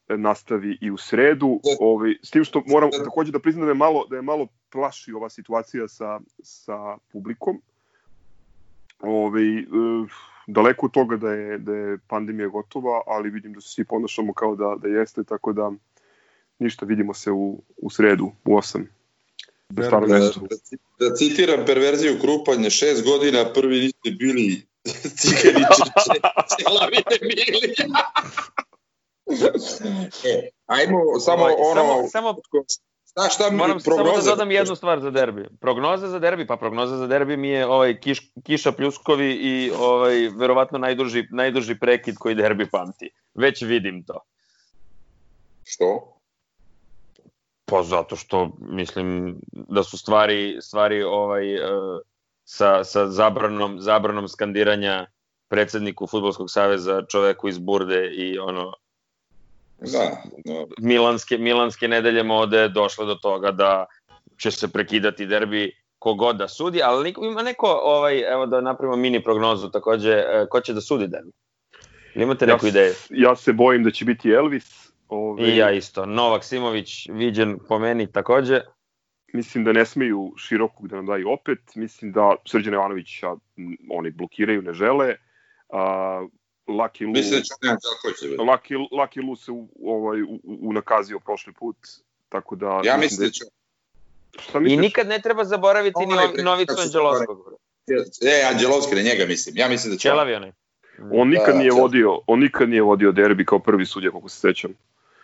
[0.07, 1.59] nastavi i u sredu.
[1.79, 5.13] Ovaj s tim što moram takođe da priznam da je malo da je malo plaši
[5.13, 7.61] ova situacija sa sa publikom.
[8.99, 9.63] Ovaj e,
[10.47, 14.33] daleko od toga da je da je pandemija gotova, ali vidim da se svi ponašamo
[14.33, 15.71] kao da da jeste, tako da
[16.59, 18.85] ništa vidimo se u u sredu u 8.
[19.69, 20.39] Na starom Da, mestu.
[20.39, 24.67] da, da citiram perverziju Krupanje, šest godina prvi niste bili
[25.19, 25.81] cigarići,
[26.59, 27.75] čelavine bili.
[30.33, 32.35] e, ajmo samo Ovaj, ono, samo, samo
[33.11, 35.47] šta, šta mi Moram samo da dodam jednu stvar za derbi.
[35.61, 40.29] Prognoza za derbi, pa prognoza za derbi mi je ovaj kiš, kiša pljuskovi i ovaj
[40.37, 43.09] verovatno najduži najduži prekid koji derbi pamti.
[43.33, 44.19] Već vidim to.
[45.63, 46.18] Što?
[47.69, 51.59] Pa zato što mislim da su stvari stvari ovaj e,
[52.43, 55.05] sa sa zabranom zabranom skandiranja
[55.47, 58.73] predsedniku fudbalskog saveza, čoveku iz Burde i ono
[59.79, 60.65] Da, da.
[60.77, 63.85] Milanske Milanske nedelje mode došle do toga da
[64.37, 68.95] će se prekidati derbi kogod da sudi, ali niko, ima neko, ovaj, evo da napravimo
[68.95, 71.31] mini prognozu takođe, e, ko će da sudi derbi?
[72.15, 72.93] Ili imate neku Ja, ideju?
[73.09, 74.88] ja se bojim da će biti Elvis.
[75.09, 76.05] Ovaj, I ja isto.
[76.05, 78.61] Novak Simović viđen po meni takođe.
[79.33, 81.59] Mislim da ne smeju širokog da nam daju opet.
[81.75, 85.15] Mislim da Srđan Jovanovića m, oni blokiraju, ne žele.
[85.69, 86.25] A,
[86.67, 88.51] Lucky Lu, Mislim da će Đaković da bude.
[88.51, 91.77] Lucky, Lucky Lu se u, ovaj, u, unakazio prošli put.
[92.29, 92.81] Tako da...
[92.85, 93.43] Ja mislim da će
[94.39, 94.79] Šta I misliš?
[94.81, 97.53] nikad ne treba zaboraviti ni Ovaj, Novi- Novicu Anđelovskog.
[98.25, 99.57] E, Anđelovski, na njega mislim.
[99.57, 100.01] Ja mislim da će...
[100.01, 100.51] Ćelavi onaj.
[101.11, 104.39] On nikad Da, nije vodio, on nikad nije vodio derbi kao prvi sudija, kako se
[104.39, 104.71] sećam.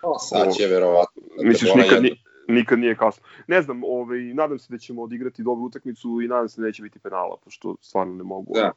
[0.06, 1.22] O, sad će verovatno.
[1.38, 3.24] Misliš, Ona nikad, ni, nikad nije kasno.
[3.48, 6.82] Ne znam, ovaj, nadam se da ćemo odigrati dobru utakmicu i nadam se da neće
[6.82, 8.54] biti penala, pošto stvarno ne mogu.
[8.54, 8.72] Da.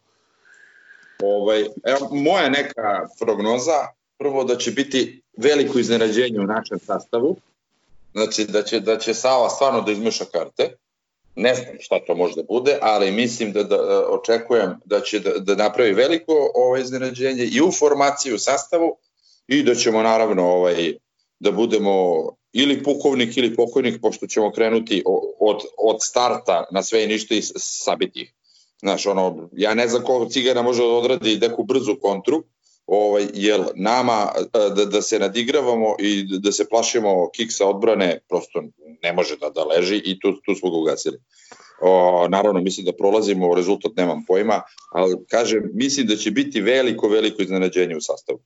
[1.22, 3.86] Ovaj, evo, moja neka prognoza,
[4.18, 7.36] prvo da će biti veliko iznenađenje u našem sastavu,
[8.12, 10.76] znači da će, da će Sava stvarno da izmeša karte,
[11.36, 15.20] ne znam šta to može da bude, ali mislim da, da e, očekujem da će
[15.20, 18.96] da, da napravi veliko ovaj iznenađenje i u formaciji, u sastavu
[19.48, 20.94] i da ćemo naravno ovaj,
[21.40, 25.02] da budemo ili pukovnik ili pokojnik, pošto ćemo krenuti
[25.40, 28.32] od, od starta na sve i ništa i sabiti ih.
[28.80, 32.44] Znaš, ono, ja ne znam ko cigana može da odradi neku brzu kontru,
[32.86, 38.62] ovaj, jer nama e, da, da se nadigravamo i da se plašimo kiksa odbrane, prosto
[39.02, 41.18] ne može da, da leži i tu, tu smo ga ugasili.
[41.80, 47.08] O, naravno, mislim da prolazimo, rezultat nemam pojma, ali kažem, mislim da će biti veliko,
[47.08, 48.38] veliko iznenađenje u sastavu.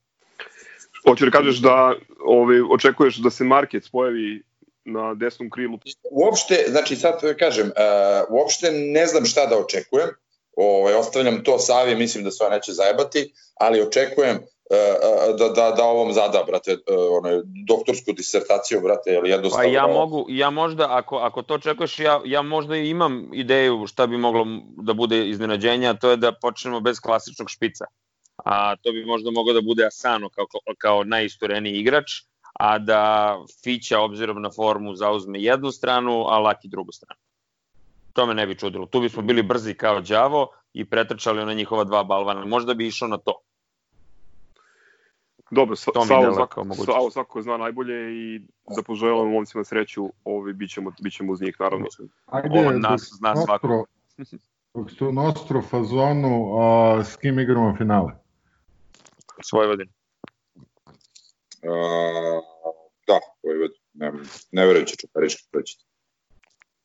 [1.09, 1.93] Hoću da kažeš da
[2.25, 4.43] ovaj, očekuješ da se Market pojavi
[4.85, 5.79] na desnom krilu.
[6.11, 10.09] Uopšte, znači sad da kažem, uh, uopšte ne znam šta da očekujem,
[10.55, 15.71] ovaj, ostavljam to Savi, mislim da se on neće zajebati, ali očekujem uh, da, da,
[15.71, 16.77] da ovom zada, brate, uh,
[17.23, 19.69] ono, doktorsku disertaciju, brate, Pa jednostavno...
[19.69, 24.17] ja mogu, ja možda, ako, ako to očekuješ, ja, ja možda imam ideju šta bi
[24.17, 24.45] moglo
[24.77, 27.85] da bude iznenađenje, a to je da počnemo bez klasičnog špica.
[28.43, 30.45] A to bi možda moglo da bude Asano kao,
[30.77, 32.11] kao najistureniji igrač,
[32.53, 37.19] a da Fića obzirom na formu zauzme jednu stranu, a Laki drugu stranu.
[38.13, 38.85] To me ne bi čudilo.
[38.85, 42.45] Tu bismo bili brzi kao đavo i pretrčali na njihova dva balvana.
[42.45, 43.39] Možda bi išao na to.
[45.51, 46.65] Dobro, sa, deluje svako.
[46.85, 48.39] Savo svako zna najbolje i
[48.75, 51.85] da poželim momcima sreću, ovaj, bit, ćemo, bit ćemo uz njih, naravno.
[52.25, 53.85] Ajde, On nas zna svako.
[54.73, 58.22] Dok ste u Nostro fazonu, a, s kim igramo finale?
[59.41, 59.91] Svoje godine.
[61.63, 62.43] Uh,
[63.07, 64.11] da, ovaj, ne,
[64.51, 65.77] ne verujem će Čukarički proći.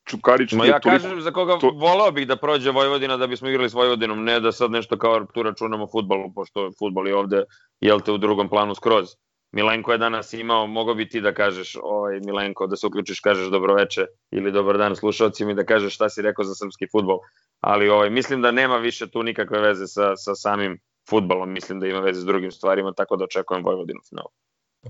[0.06, 3.26] Čukarić Ma je ja toliko- kažem za koga to- voleo bih da prođe Vojvodina da
[3.26, 7.16] bismo igrali s Vojvodinom, ne da sad nešto kao tu računamo futbolu, pošto futbol je
[7.16, 7.44] ovde,
[7.80, 9.08] jel te, u drugom planu skroz.
[9.52, 13.48] Milenko je danas imao, mogao bi ti da kažeš, ovaj, Milenko, da se uključiš, kažeš
[13.48, 17.18] dobroveče ili dobar dan slušalcima i da kažeš šta si rekao za srpski futbol.
[17.60, 21.86] Ali ovaj, mislim da nema više tu nikakve veze sa, sa samim futbolom, mislim da
[21.86, 24.28] ima veze s drugim stvarima, tako da očekujem Vojvodinu finalu.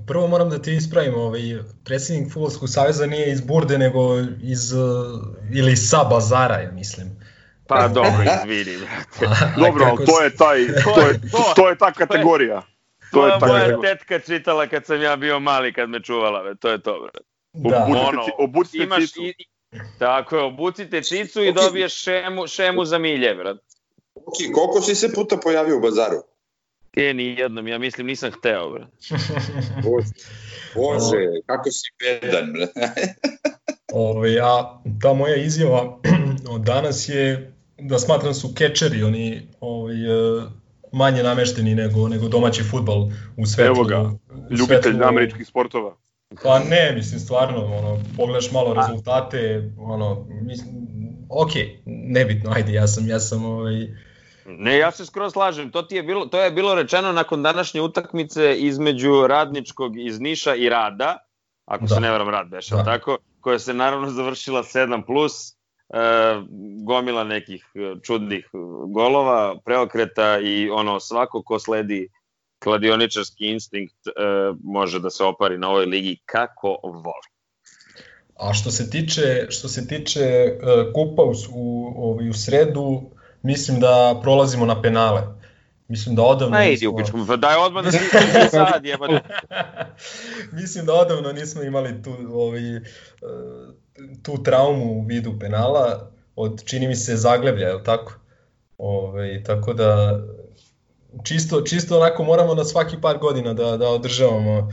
[0.06, 1.40] Prvo moram da ti ispravim, ovaj,
[1.84, 4.00] predsjednik Futbolskog saveza nije iz Burde, nego
[4.42, 4.80] iz, uh,
[5.54, 7.08] ili sa Bazara, ja mislim.
[7.66, 8.76] Pa dobro, izvini,
[9.20, 9.36] brate.
[9.60, 11.20] Dobro, ali to je taj, to je,
[11.56, 12.60] to je ta kategorija.
[12.60, 12.66] To
[13.12, 16.54] To je je ta moja tetka čitala kad sam ja bio mali, kad me čuvala,
[16.54, 17.00] to je to.
[17.00, 17.20] Bre.
[17.70, 19.20] Da, Obucite, Ono, ci- obucite Imaš cicu.
[19.20, 19.34] i,
[19.98, 23.56] tako je, obucite cicu i dobiješ šemu, šemu za milje, brat.
[24.26, 26.16] Ok, koliko si se puta pojavio u bazaru?
[26.96, 28.86] E, ni jednom, ja mislim nisam hteo, bre.
[29.84, 30.12] Bože,
[30.74, 32.66] Bože kako si bedan, bre.
[33.92, 35.98] Ovaj, a ta moja izjava
[36.54, 40.42] od danas je da smatram su kečeri, oni ovaj, e,
[40.92, 43.74] manje namešteni nego, nego domaći futbal u svetlu.
[43.76, 44.10] Evo ga,
[44.50, 45.96] Ljubitelj svetlu- američkih sportova.
[46.42, 50.68] Pa ne, mislim stvarno, ono, pogledaš malo rezultate, ono, mislim,
[51.28, 51.50] ok,
[51.86, 53.88] nebitno, ajde, ja sam, ja sam, ovaj,
[54.48, 55.70] Ne, ja se skroz slažem.
[55.70, 60.54] To, ti je bilo, to je bilo rečeno nakon današnje utakmice između radničkog iz Niša
[60.54, 61.18] i Rada,
[61.64, 61.94] ako Da.
[61.94, 62.84] se ne varam Rad beše, Da.
[62.84, 65.54] tako, koja se naravno završila 7+, plus, e,
[66.84, 68.58] gomila nekih e, čudnih e,
[68.94, 72.08] golova, preokreta i ono svako ko sledi
[72.62, 74.10] kladioničarski instinkt e,
[74.64, 77.28] može da se opari na ovoj ligi kako voli.
[78.38, 83.10] A što se tiče što se tiče uh, kupa u, u, ovaj, u sredu,
[83.42, 85.22] mislim da prolazimo na penale.
[85.88, 87.98] Mislim da odavno Ma idi u pičku, pa daj odmah da ti
[88.50, 89.20] sad jebate.
[90.60, 92.82] mislim da odavno nismo imali tu ovaj uh,
[94.22, 98.12] tu traumu u vidu penala od čini mi se Zagleblja, je li tako?
[98.78, 100.20] Ovaj tako da
[101.24, 104.70] čisto čisto onako moramo na svaki par godina da da održavamo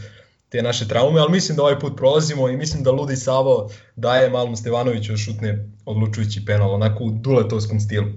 [0.49, 4.30] te naše traume, ali mislim da ovaj put prolazimo i mislim da Ludi Savo daje
[4.30, 8.08] Malom Stevanoviću šutne odlučujući penal, onako u duletovskom stilu.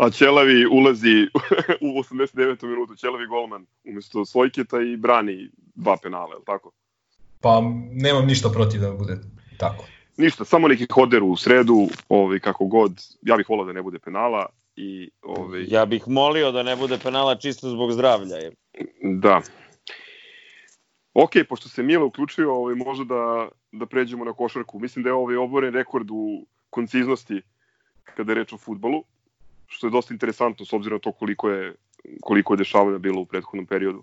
[0.00, 1.26] A Ćelavi ulazi
[1.88, 2.66] u 89.
[2.66, 6.70] minutu, Ćelavi golman, umesto Svojketa i brani dva penala, je tako?
[7.40, 9.18] Pa nemam ništa protiv da bude
[9.58, 9.84] tako.
[10.16, 13.98] Ništa, samo neki hoder u sredu, ovaj, kako god, ja bih volao da ne bude
[13.98, 18.36] penala i ovaj, Ja bih molio da ne bude penala čisto zbog zdravlja.
[18.36, 18.52] Je.
[19.02, 19.40] Da.
[21.14, 24.78] Ok, pošto se Mile uključio, ovaj, možda da, da pređemo na košarku.
[24.78, 27.42] Mislim da je ovaj oboren rekord u konciznosti
[28.16, 29.04] kada je reč o futbolu,
[29.70, 31.74] što je dosta interesantno s obzirom na to koliko je,
[32.22, 34.02] koliko je dešavanja bilo u prethodnom periodu.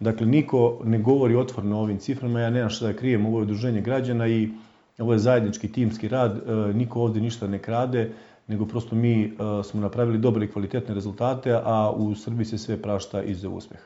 [0.00, 3.42] Dakle, niko ne govori otvorno o ovim ciframa, ja nemam šta da krijem, ovo je
[3.42, 4.48] udruženje građana i
[4.98, 8.12] ovo je zajednički timski rad, e, niko ovde ništa ne krade,
[8.48, 9.28] nego prosto mi e,
[9.64, 13.84] smo napravili dobre i kvalitetne rezultate, a u Srbiji se sve prašta iz uspeha.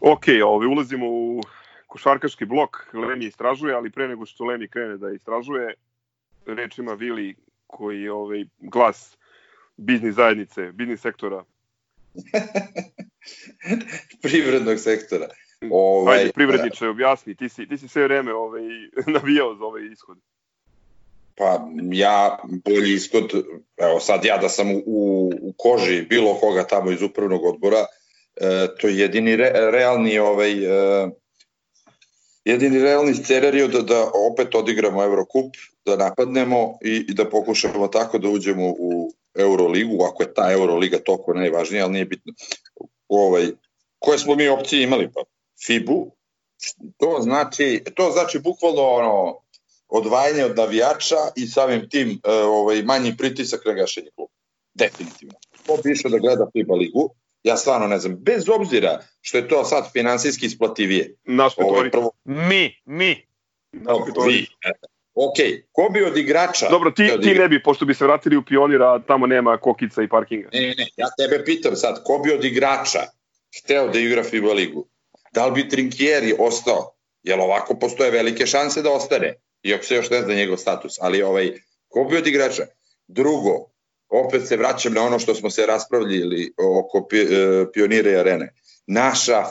[0.00, 1.40] Ok, ovaj, ulazimo u
[1.86, 5.74] košarkaški blok, Lemi istražuje, ali pre nego što Lemi krene da istražuje,
[6.46, 7.34] reč ima Vili
[7.72, 9.16] koji je ovaj, glas
[9.76, 11.44] biznis zajednice, biznis sektora.
[14.22, 15.28] Privrednog sektora.
[15.70, 18.62] Ovaj, Ajde, privredniče, objasni, ti si, ti si sve vreme ovaj,
[19.14, 20.18] navijao za ovaj ishod.
[21.36, 23.32] Pa ja bolji ishod,
[23.76, 27.86] evo sad ja da sam u, u koži bilo koga tamo iz upravnog odbora,
[28.36, 31.10] e, to je jedini re, realni ovaj, e,
[32.44, 38.18] jedini realni scenarij da, da opet odigramo Eurocup, da napadnemo i, i da pokušamo tako
[38.18, 42.32] da uđemo u Euroligu, ako je ta Euroliga toliko najvažnija, ali nije bitno.
[43.08, 43.50] Ovaj,
[43.98, 45.10] koje smo mi opcije imali?
[45.14, 45.20] Pa
[45.66, 46.10] FIBU,
[46.96, 49.38] to znači, to znači bukvalno ono,
[49.88, 54.32] odvajanje od navijača i samim tim e, ovaj, manji pritisak na gašenje kluba.
[54.74, 55.34] Definitivno.
[55.66, 59.64] Ko išao da gleda FIBA ligu, ja stvarno ne znam, bez obzira što je to
[59.64, 61.14] sad finansijski isplativije.
[61.24, 62.10] Naš ovaj, prvo...
[62.24, 63.26] Mi, mi.
[63.72, 64.46] No, vi.
[65.14, 65.36] Ok,
[65.72, 66.68] ko bi od igrača...
[66.70, 70.08] Dobro, ti, ti ne bi, pošto bi se vratili u pionira, tamo nema kokica i
[70.08, 70.48] parkinga.
[70.52, 73.00] Ne, ne, ne, ja tebe pitam sad, ko bi od igrača
[73.58, 74.88] hteo da igra FIBA ligu?
[75.32, 76.94] Da li bi Trinkieri ostao?
[77.22, 81.22] Jer ovako postoje velike šanse da ostane, iako se još ne zna njegov status, ali
[81.22, 81.52] ovaj,
[81.88, 82.62] ko bi od igrača?
[83.08, 83.71] Drugo,
[84.12, 87.26] opet se vraćam na ono što smo se raspravljili oko e,
[87.72, 88.54] pionire i arene.
[88.86, 89.44] Naša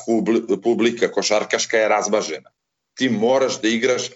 [0.63, 2.49] publika košarkaška je razbažena.
[2.93, 4.09] Ti moraš da igraš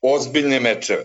[0.00, 1.04] ozbiljne mečeve.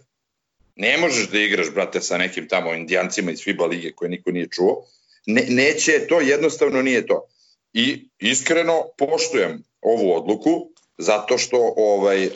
[0.75, 4.47] Ne možeš da igraš, brate, sa nekim tamo indijancima iz FIBA lige koje niko nije
[4.51, 4.83] čuo.
[5.25, 7.27] Ne, neće to, jednostavno nije to.
[7.73, 12.31] I iskreno poštujem ovu odluku zato što ovaj uh,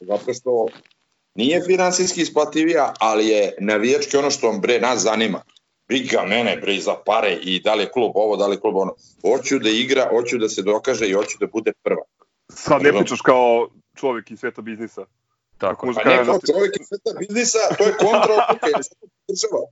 [0.00, 0.66] zato što
[1.34, 5.42] nije finansijski isplativija, ali je navijački ono što bre nas zanima.
[5.92, 8.76] Briga mene bre za pare i da li je klub ovo, da li je klub
[8.76, 8.94] ono.
[9.22, 12.02] Hoću da igra, hoću da se dokaže i hoću da bude prva.
[12.48, 15.04] Sad ne pričaš kao čovek iz sveta biznisa.
[15.58, 19.68] Tako, pa ne kao čovek iz sveta biznisa, to je kontra odluka, ja to podržavam.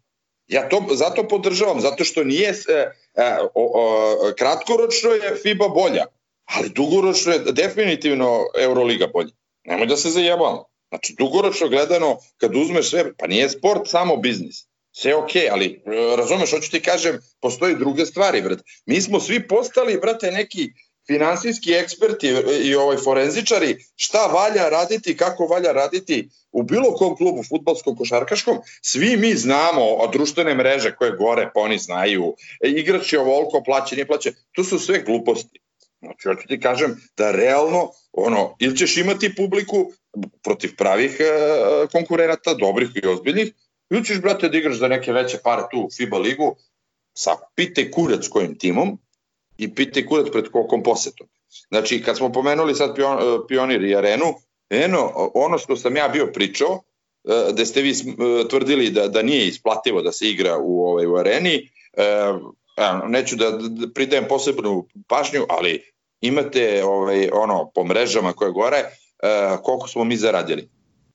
[0.48, 2.72] Ja to zato podržavam, zato što nije, e,
[3.14, 6.04] e, o, o, kratkoročno je FIBA bolja,
[6.44, 9.30] ali dugoročno je definitivno Euroliga bolja.
[9.64, 10.64] Nemoj da se zajebamo.
[10.88, 14.69] Znači, dugoročno gledano, kad uzmeš sve, pa nije sport samo biznis.
[15.00, 18.62] Sve ok, ali e, razumeš, hoću ti kažem, postoji druge stvari, brate.
[18.86, 20.72] Mi smo svi postali, brate, neki
[21.06, 22.28] finansijski eksperti
[22.62, 28.58] i ovaj forenzičari šta valja raditi, kako valja raditi u bilo kom klubu, futbalskom, košarkaškom,
[28.82, 33.62] svi mi znamo o društvene mreže koje gore, pa oni znaju, e, igrač je ovoliko,
[33.64, 35.60] plaće, nije plaće, to su sve gluposti.
[35.98, 39.92] Znači, hoću ti kažem da realno, ono, ili ćeš imati publiku
[40.42, 41.26] protiv pravih e,
[41.92, 43.52] konkurenata, dobrih i ozbiljnih,
[43.90, 46.56] ili ćeš, brate, da igraš za neke veće pare tu u FIBA ligu,
[47.14, 48.98] sa pite kurac kojim timom,
[49.58, 51.26] i pite kurac pred kokom posetom.
[51.68, 54.34] Znači, kad smo pomenuli sad pion, e, Pionir i Arenu,
[54.70, 56.82] eno, ono što sam ja bio pričao,
[57.52, 61.16] da ste vi e, tvrdili da, da nije isplativo da se igra u, ovaj, u
[61.16, 61.70] areni,
[63.08, 68.84] neću da, da pridajem posebnu pažnju, ali imate ovaj, ono po mrežama koje gore
[69.62, 70.68] koliko smo mi zaradili.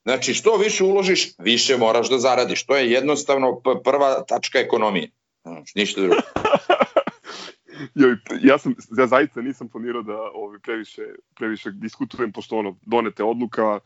[0.05, 2.65] Znači, što više uložiš, više moraš da zaradiš.
[2.65, 5.09] To je jednostavno prva tačka ekonomije.
[5.43, 6.15] Znači, ništa drugo.
[8.01, 11.01] ja, ja, sam, ja zaista nisam planirao da ovaj, previše,
[11.36, 13.80] previše diskutujem, pošto ono, donete odluka,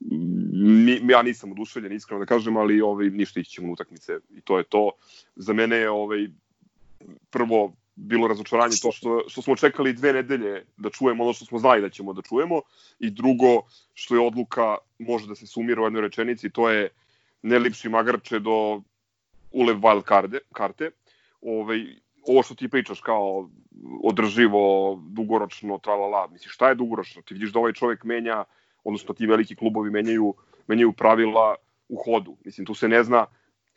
[0.00, 4.58] mi, ja nisam oduševljen, iskreno da kažem, ali ovaj, ništa ići ćemo utakmice i to
[4.58, 4.90] je to.
[5.36, 6.28] Za mene je ovaj,
[7.30, 11.58] prvo bilo razočaranje to što, što smo čekali dve nedelje da čujemo ono što smo
[11.58, 12.60] znali da ćemo da čujemo
[12.98, 13.62] i drugo
[13.94, 16.88] što je odluka može da se sumira u jednoj rečenici, to je
[17.42, 18.82] ne lipši magarče do
[19.52, 20.90] ulev wild karte, karte.
[21.42, 21.78] Ovaj,
[22.26, 23.50] ovo što ti pričaš kao
[24.02, 27.22] održivo, dugoročno, tralala, misliš šta je dugoročno?
[27.22, 28.44] Ti vidiš da ovaj čovek menja,
[28.84, 30.34] odnosno ti veliki klubovi menjaju,
[30.66, 31.54] menjaju pravila
[31.88, 32.36] u hodu.
[32.44, 33.26] Mislim, tu se ne zna,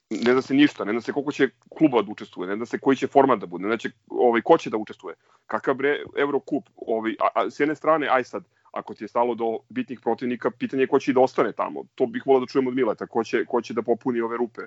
[0.09, 2.79] ne zna se ništa, ne zna se koliko će kluba da učestvuje, ne zna se
[2.79, 5.15] koji će format da bude, ne zna će, ovaj, ko će da učestvuje,
[5.47, 9.35] kakav bre Eurocup, ovaj, a, a, s jedne strane, aj sad, ako ti je stalo
[9.35, 11.83] do bitnih protivnika, pitanje je ko će i da ostane tamo.
[11.95, 14.61] To bih volao da čujem od Mileta, ko će, ko će da popuni ove rupe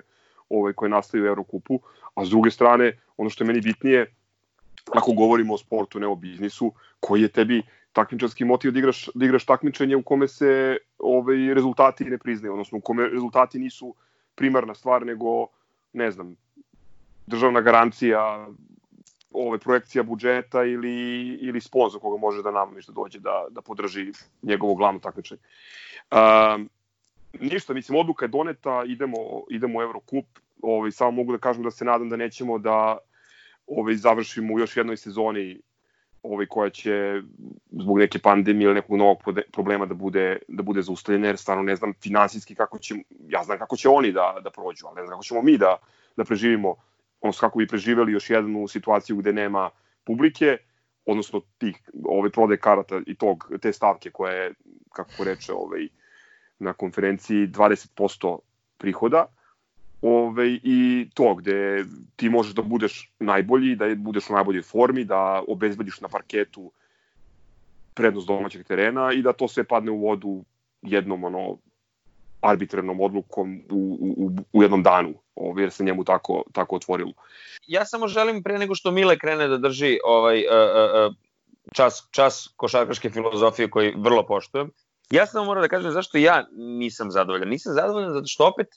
[0.49, 1.79] ovaj, koje nastaju u Eurokupu,
[2.15, 4.05] a s druge strane, ono što je meni bitnije,
[4.93, 7.61] ako govorimo o sportu, ne o biznisu, koji je tebi
[7.93, 12.77] takmičarski motiv da igraš, da igraš takmičenje u kome se ovaj, rezultati ne priznaju, odnosno
[12.77, 13.95] u kome rezultati nisu
[14.41, 15.47] primarna stvar, nego
[15.93, 16.35] ne znam,
[17.27, 18.47] državna garancija,
[19.31, 20.95] ove projekcija budžeta ili,
[21.41, 24.11] ili sponsor koga može da nam da dođe da, da podrži
[24.41, 25.41] njegovo glavno takmičenje.
[26.11, 26.69] Um,
[27.39, 29.17] ništa, mislim, odluka je doneta, idemo,
[29.49, 30.25] idemo u Eurocup,
[30.61, 32.97] ovaj, samo mogu da kažem da se nadam da nećemo da
[33.67, 35.59] ovaj, završimo u još jednoj sezoni
[36.23, 37.21] ovaj, koja će
[37.71, 39.17] zbog neke pandemije ili nekog novog
[39.51, 42.95] problema da bude, da bude zaustavljena, jer stvarno ne znam finansijski kako će,
[43.27, 45.77] ja znam kako će oni da, da prođu, ali ne znam kako ćemo mi da,
[46.15, 46.75] da preživimo,
[47.21, 49.69] odnosno kako bi preživeli još jednu situaciju gde nema
[50.03, 50.57] publike,
[51.05, 54.53] odnosno tih, ove prode karata i tog, te stavke koje je,
[54.93, 55.87] kako reče, ovaj,
[56.59, 58.37] na konferenciji 20%
[58.77, 59.25] prihoda,
[60.01, 61.85] Ove, I to gde
[62.15, 66.71] ti možeš da budeš najbolji, da budeš u najboljoj formi, da obezbediš na parketu
[67.93, 70.43] prednost domaćeg terena i da to sve padne u vodu
[70.81, 71.57] jednom ono
[72.41, 77.13] arbitrarnom odlukom u, u, u jednom danu, ovaj, jer se njemu tako, tako otvorilo.
[77.67, 81.15] Ja samo želim pre nego što Mile krene da drži ovaj uh, uh,
[81.73, 84.71] čas, čas košarkaške filozofije koji vrlo poštujem,
[85.11, 87.49] ja samo moram da kažem zašto ja nisam zadovoljan.
[87.49, 88.67] Nisam zadovoljan zato što opet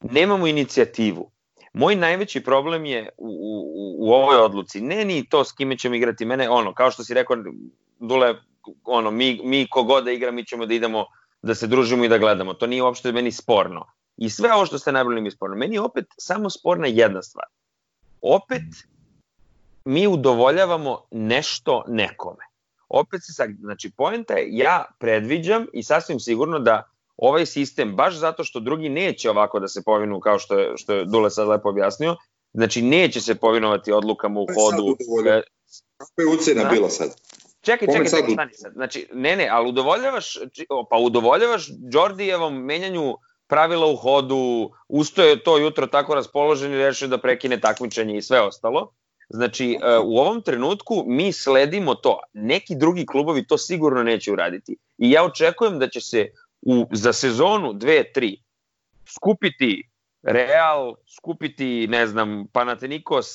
[0.00, 1.30] nemamo inicijativu.
[1.72, 5.94] Moj najveći problem je u, u, u ovoj odluci, ne ni to s kime ćemo
[5.94, 7.36] igrati, mene ono, kao što si rekao,
[7.98, 8.34] Dule,
[8.84, 11.06] ono, mi, mi kogod da igra, mi ćemo da idemo
[11.42, 12.54] da se družimo i da gledamo.
[12.54, 13.86] To nije uopšte meni sporno.
[14.16, 15.56] I sve ovo što ste najbolji mi je sporno.
[15.56, 17.46] Meni je opet samo sporna jedna stvar.
[18.20, 18.62] Opet
[19.84, 22.44] mi udovoljavamo nešto nekome.
[22.88, 28.14] Opet se sad, znači poenta je, ja predviđam i sasvim sigurno da ovaj sistem, baš
[28.14, 31.48] zato što drugi neće ovako da se povinu kao što je, što je Dule sad
[31.48, 32.16] lepo objasnio,
[32.52, 34.96] znači neće se povinovati odlukama u hodu.
[35.28, 35.42] E,
[35.96, 36.70] Kako je ucena da?
[36.70, 37.08] bila sad?
[37.60, 38.72] Čekaj, čekaj, čekaj, stani sad.
[38.72, 40.38] Znači, ne, ne, ali udovoljavaš,
[40.90, 43.14] pa udovoljavaš Jordijevom menjanju
[43.48, 48.40] pravila u hodu, ustoje to jutro tako raspoložen i rešio da prekine takmičenje i sve
[48.40, 48.92] ostalo.
[49.28, 52.18] Znači, e, u ovom trenutku mi sledimo to.
[52.32, 54.76] Neki drugi klubovi to sigurno neće uraditi.
[54.98, 56.26] I ja očekujem da će se
[56.66, 58.36] u, za sezonu 2-3
[59.14, 59.88] skupiti
[60.26, 63.26] Real, skupiti, ne znam, Panathinaikos,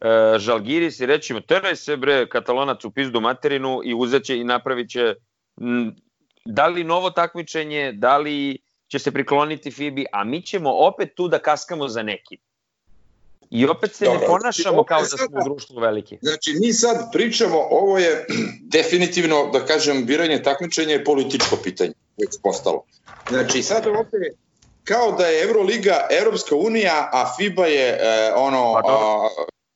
[0.00, 4.44] e, Žalgiris i reći mu, teraj se bre, Katalonac u pizdu materinu i uzeće i
[4.44, 5.14] napravit će
[5.60, 5.94] m,
[6.44, 8.58] da li novo takmičenje, da li
[8.88, 12.38] će se prikloniti FIBI, a mi ćemo opet tu da kaskamo za nekim.
[13.50, 16.18] I opet se Dobro, ne ponašamo kao da smo u društvu veliki.
[16.22, 18.26] Znači, mi sad pričamo, ovo je
[18.76, 22.84] definitivno, da kažem, biranje takmičenja je političko pitanje, već postalo.
[23.28, 24.30] Znači, sad ovde
[24.84, 29.28] kao da je Euroliga Evropska unija, a FIBA je e, ono pa a,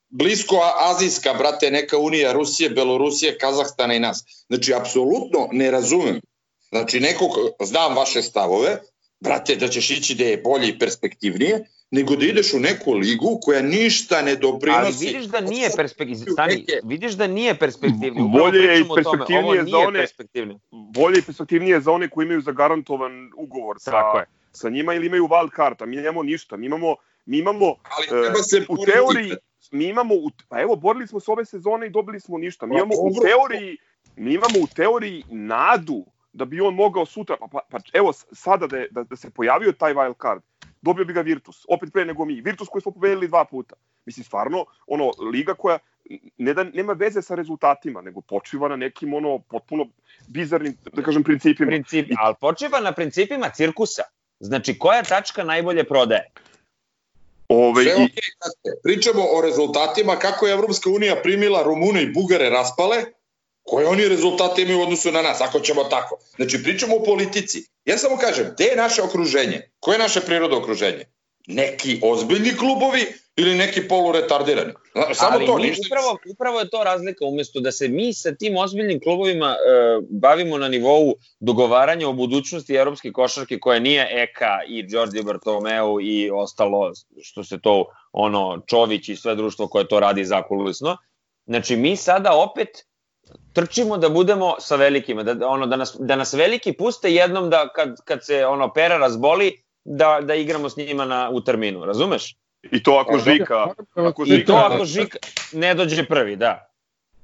[0.08, 4.44] blisko azijska, brate, neka unija Rusije, Belorusije, Kazahstana i nas.
[4.48, 6.20] Znači, apsolutno ne razumem.
[6.68, 7.30] Znači, nekog,
[7.60, 8.80] znam vaše stavove,
[9.20, 13.38] brate, da ćeš ići da je bolje i perspektivnije, nego da ideš u neku ligu
[13.42, 14.80] koja ništa ne doprinosi.
[14.80, 18.28] Ali vidiš da nije perspektivni, stani, vidiš da nije perspektivni.
[18.32, 20.58] Bolje je perspektivnije za one, perspektivni.
[20.70, 24.26] bolje i perspektivnije za one koji imaju zagarantovan ugovor sa, Tako je.
[24.52, 28.06] sa njima ili imaju wild card, a mi nemamo ništa, mi imamo, mi imamo Ali
[28.06, 29.32] treba se uh, u teoriji,
[29.70, 32.66] mi imamo, u, pa evo, borili smo se ove sezone i dobili smo ništa.
[32.66, 33.76] Mi pa imamo u teoriji,
[34.16, 38.66] mi imamo u teoriji nadu da bi on mogao sutra, pa, pa, pa evo sada
[38.66, 40.42] da, je, da, da se pojavio taj wild card,
[40.82, 42.40] dobio bi ga Virtus, opet pre nego mi.
[42.40, 43.76] Virtus koji smo pobedili dva puta.
[44.06, 45.78] Mislim, stvarno, ono, liga koja
[46.38, 49.86] ne da nema veze sa rezultatima, nego počiva na nekim ono potpuno
[50.28, 51.68] bizarnim, da kažem, principima.
[51.68, 54.02] Principi, ali počiva na principima cirkusa.
[54.40, 56.30] Znači, koja tačka najbolje prodaje?
[57.48, 57.96] Ove, Sve i...
[57.96, 58.30] okay,
[58.82, 63.04] pričamo o rezultatima, kako je Evropska unija primila Rumune i Bugare raspale,
[63.68, 66.18] koje oni rezultate imaju u odnosu na nas, ako ćemo tako.
[66.36, 67.62] Znači, pričamo o politici.
[67.84, 69.70] Ja samo kažem, gde je naše okruženje?
[69.80, 71.04] Koje je naše prirodno okruženje?
[71.46, 73.06] Neki ozbiljni klubovi
[73.36, 74.72] ili neki poluretardirani.
[75.14, 75.82] Samo Ali to, ništa.
[75.86, 79.56] Upravo, upravo je to razlika, umesto da se mi sa tim ozbiljnim klubovima e,
[80.10, 86.30] bavimo na nivou dogovaranja o budućnosti evropske košarke koja nije Eka i Đorđe Bartomeu i
[86.30, 86.92] ostalo
[87.22, 90.96] što se to ono Čović i sve društvo koje to radi zakulisno.
[91.46, 92.87] Znači mi sada opet
[93.52, 97.68] trčimo da budemo sa velikima, da, ono, da, nas, da nas veliki puste jednom da
[97.74, 102.36] kad, kad se ono pera razboli, da, da igramo s njima na, u terminu, razumeš?
[102.62, 105.18] I to ako Žika, ako Žika, I to ako Žika
[105.52, 106.68] ne dođe prvi, da.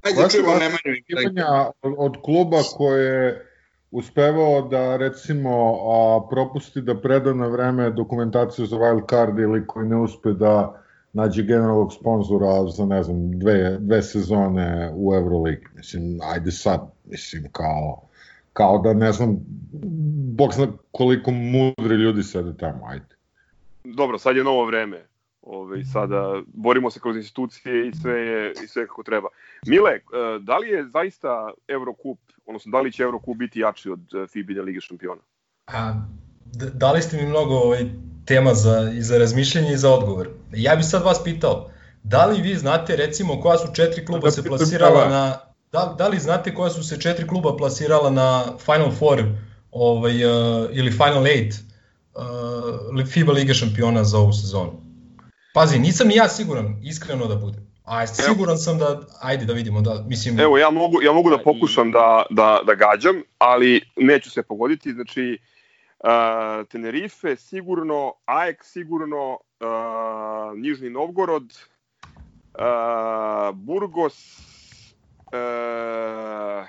[0.03, 1.97] Ajde, čujemo Nemanju.
[1.99, 3.47] Od kluba koje
[3.91, 9.89] uspevao da recimo a, propusti da preda na vreme dokumentaciju za wild card ili koji
[9.89, 10.84] ne uspe da
[11.15, 15.67] nađe generalnog sponzora za, ne znam, dve, dve sezone u Euroligi.
[15.75, 18.09] Mislim, ajde sad, mislim, kao,
[18.53, 19.37] kao da, ne znam,
[20.37, 23.15] bog zna koliko mudri ljudi sede tamo, ajde.
[23.85, 25.07] Dobro, sad je novo vreme.
[25.43, 29.29] Ove, sada borimo se kroz institucije i sve je i sve kako treba.
[29.67, 30.01] Mile, e,
[30.41, 34.62] da li je zaista Eurocup, odnosno da li će Eurocup biti jači od e, FIBA
[34.62, 35.21] Lige šampiona?
[35.67, 35.95] A,
[36.75, 37.85] dali ste mi mnogo ovaj,
[38.25, 40.29] tema za, i za razmišljanje i za odgovor.
[40.53, 41.70] Ja bih sad vas pitao,
[42.03, 45.39] da li vi znate recimo koja su četiri kluba se plasirala na
[45.72, 49.25] da, da li znate koja su se četiri kluba plasirala na Final Four
[49.70, 51.55] ovaj, uh, ili Final Eight
[52.95, 54.72] uh, FIBA Lige šampiona za ovu sezonu?
[55.55, 57.66] Pazi, nisam ni ja siguran, iskreno da budem.
[57.85, 60.41] A siguran sam da, ajde da vidimo, da, mislim...
[60.41, 64.93] Evo, ja mogu, ja mogu da pokušam da, da, da gađam, ali neću se pogoditi,
[64.93, 65.54] znači uh,
[66.69, 71.53] Tenerife sigurno, AEK sigurno, uh, Nižni Novgorod,
[72.55, 74.39] uh, Burgos,
[75.33, 76.69] uh,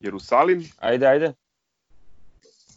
[0.00, 0.64] Jerusalim.
[0.78, 1.32] Ajde, ajde.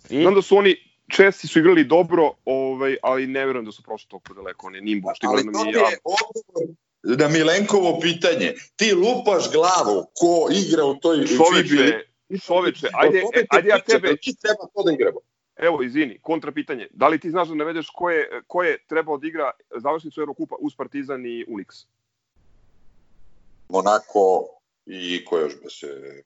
[0.09, 0.21] I?
[0.21, 0.75] Znam da su oni
[1.07, 4.67] Česi su igrali dobro, ovaj, ali ne verujem da su prošli toliko daleko.
[4.67, 8.53] Oni Nimbu što Ali to je odgovor na Milenkovo pitanje.
[8.75, 12.05] Ti lupaš glavu ko igra u toj Čoveče,
[12.45, 14.07] čoveče, ajde, e, ajde ja tebe...
[14.07, 15.19] Da ti treba to da igramo.
[15.55, 16.87] Evo, izvini, kontra pitanje.
[16.91, 20.55] Da li ti znaš da navedeš ko je, ko je trebao da igra završnicu Eurokupa
[20.59, 21.85] uz Partizan i Unix?
[23.69, 24.47] Monako
[24.85, 26.23] i ko još bi se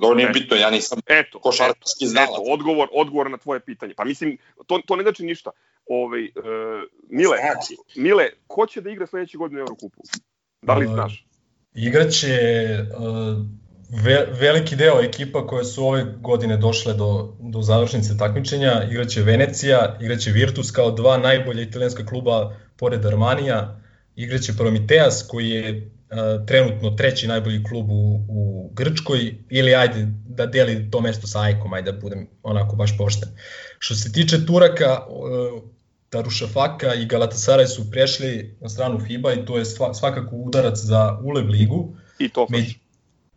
[0.00, 2.30] Dobro, nije bitno, ja nisam eto, košarkaški znalac.
[2.30, 3.94] Eto, odgovor, odgovor na tvoje pitanje.
[3.96, 5.50] Pa mislim, to, to ne znači ništa.
[5.86, 6.24] Ove, uh,
[7.08, 7.76] Mile, znači.
[7.96, 10.02] Mile, ko će da igra sledeće godine u Eurokupu?
[10.62, 11.26] Da li znaš?
[11.26, 12.38] Uh, igraće
[12.98, 13.38] uh,
[13.90, 18.82] ve, veliki deo ekipa koje su ove godine došle do, do završnice takmičenja.
[18.90, 23.80] Igraće Venecija, igraće Virtus kao dva najbolja italijanska kluba pored Armanija,
[24.16, 25.90] igraće Prometeas koji je
[26.46, 31.72] trenutno treći najbolji klub u, u Grčkoj ili ajde da deli to mesto sa Ajkom,
[31.72, 33.28] ajde da budem onako baš pošten.
[33.78, 35.00] Što se tiče Turaka,
[36.12, 39.64] Darušafaka i Galatasaraj su prešli na stranu FIBA i to je
[39.94, 41.96] svakako udarac za ULEB ligu.
[42.18, 42.83] I Tofaš.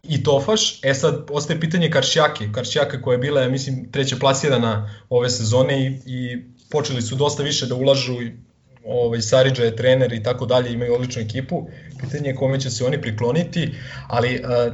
[0.08, 0.84] I Tofaš.
[0.84, 2.50] E sad, ostaje pitanje Karšjake.
[2.52, 7.44] Karšjaka koja je bila, ja mislim, treća plasirana ove sezone i, i počeli su dosta
[7.44, 8.14] više da ulažu
[8.86, 11.68] ovaj, Saridža je trener i tako dalje, imaju odličnu ekipu,
[12.00, 13.74] pitanje je kome će se oni prikloniti,
[14.08, 14.74] ali uh,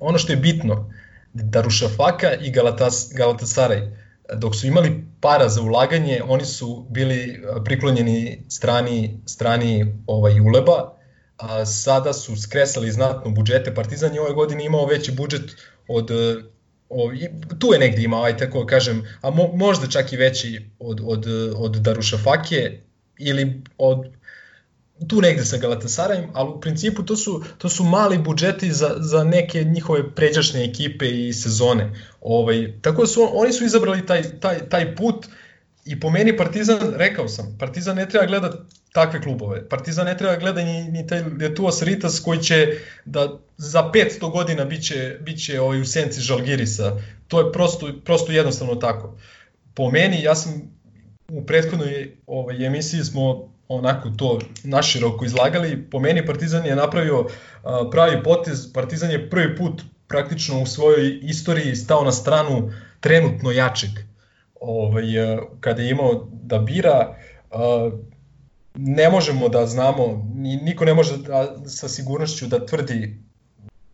[0.00, 0.92] ono što je bitno,
[1.32, 3.90] Darušafaka i Galatas, Galatasaray,
[4.36, 10.99] dok su imali para za ulaganje, oni su bili priklonjeni strani, strani ovaj, Uleba,
[11.40, 13.74] a sada su skresali znatno budžete.
[13.74, 15.56] Partizan je ove godine imao veći budžet
[15.88, 16.10] od
[16.90, 17.10] o,
[17.58, 21.26] tu je negde imao, aj tako kažem, a mo, možda čak i veći od, od,
[21.56, 22.80] od Darušafake,
[23.18, 24.06] ili od
[25.08, 29.24] tu negde sa Galatasarajem, ali u principu to su, to su mali budžeti za, za
[29.24, 31.92] neke njihove pređašnje ekipe i sezone.
[32.20, 35.26] Ovaj, tako da su, oni su izabrali taj, taj, taj put
[35.84, 38.56] i po meni Partizan, rekao sam, Partizan ne treba gledati
[38.92, 39.68] takve klubove.
[39.68, 44.64] Partizan ne treba gleda ni, ni taj Letuas Ritas koji će da za 500 godina
[44.64, 46.96] biće, biće ovaj, u senci Žalgirisa.
[47.28, 49.18] To je prosto, prosto jednostavno tako.
[49.74, 50.52] Po meni, ja sam
[51.28, 55.90] u prethodnoj ovaj, emisiji smo onako to naširoko izlagali.
[55.90, 57.26] Po meni Partizan je napravio
[57.90, 58.72] pravi potez.
[58.72, 63.90] Partizan je prvi put praktično u svojoj istoriji stao na stranu trenutno jačeg.
[64.60, 67.16] Ovaj, a, kada je imao da bira,
[67.50, 67.90] a,
[68.74, 70.32] ne možemo da znamo,
[70.62, 73.20] niko ne može da, sa sigurnošću da tvrdi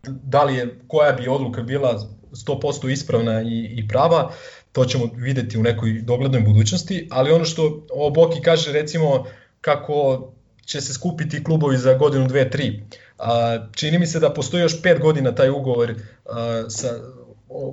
[0.07, 4.31] da li je, koja bi odluka bila 100% ispravna i, i prava
[4.71, 9.25] to ćemo videti u nekoj doglednoj budućnosti, ali ono što Oboki kaže recimo
[9.61, 10.27] kako
[10.65, 12.83] će se skupiti klubovi za godinu, dve, tri.
[13.17, 15.93] A, čini mi se da postoji još pet godina taj ugovor
[16.25, 16.87] a, sa,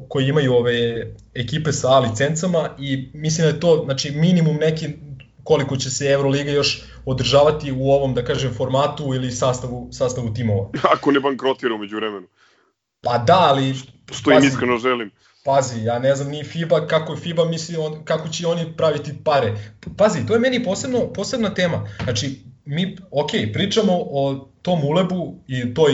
[0.08, 4.88] koji imaju ove ekipe sa A licencama i mislim da je to znači, minimum neki
[5.44, 10.70] koliko će se Euroliga još održavati u ovom, da kažem, formatu ili sastavu, sastavu timova.
[10.94, 12.26] Ako ne bankrotira umeđu vremenu.
[13.02, 13.74] Pa da, ali...
[14.12, 15.10] Što im iskreno želim.
[15.44, 19.14] Pazi, ja ne znam ni FIBA, kako je FIBA misli, on, kako će oni praviti
[19.24, 19.54] pare.
[19.96, 21.88] Pazi, to je meni posebno, posebna tema.
[22.04, 25.92] Znači, mi, ok, pričamo o tom ulebu i toj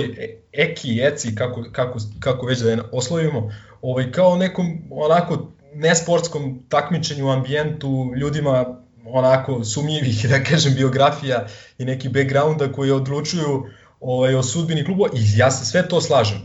[0.52, 3.50] eki, eci, kako, kako, kako već da je oslovimo,
[3.82, 11.46] ovaj, kao nekom onako nesportskom takmičenju, ambijentu, ljudima onako sumnjivih, da kažem, biografija
[11.78, 13.66] i neki backgrounda koji odlučuju
[14.00, 16.38] ovaj, o sudbini klubu i ja se sve to slažem.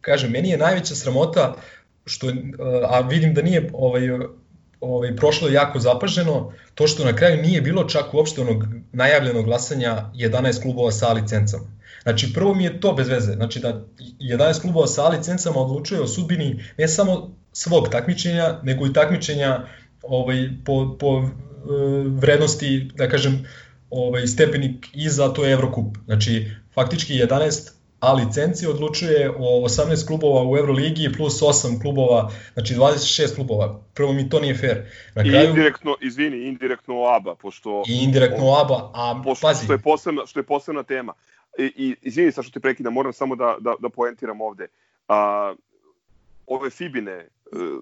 [0.00, 1.56] Kažem, meni je najveća sramota
[2.06, 2.32] što,
[2.88, 4.02] a vidim da nije ovaj,
[4.80, 10.10] ovaj, prošlo jako zapaženo, to što na kraju nije bilo čak uopšte onog najavljenog glasanja
[10.14, 11.64] 11 klubova sa licencama.
[12.02, 13.84] Znači, prvo mi je to bez veze, znači da
[14.20, 19.66] 11 klubova sa licencama odlučuje o sudbini ne samo svog takmičenja, nego i takmičenja
[20.02, 21.30] ovaj, po, po uh,
[22.20, 23.46] vrednosti, da kažem,
[23.90, 25.96] ovaj, stepenik iza, to je Evrokup.
[26.04, 32.74] Znači, faktički 11 A licenci odlučuje o 18 klubova u Euroligi plus 8 klubova, znači
[32.74, 33.80] 26 klubova.
[33.94, 34.76] Prvo mi to nije fair.
[35.14, 37.82] Na kraju, I indirektno, izvini, indirektno ABA, pošto...
[37.88, 39.64] I indirektno ABA, a pošto, pazi...
[39.64, 41.12] Što je, posebna, što je posebna tema.
[41.58, 44.66] I, i izvini sa što te prekidam, moram samo da, da, da poentiram ovde.
[45.08, 45.54] A,
[46.46, 47.28] ove Fibine, e,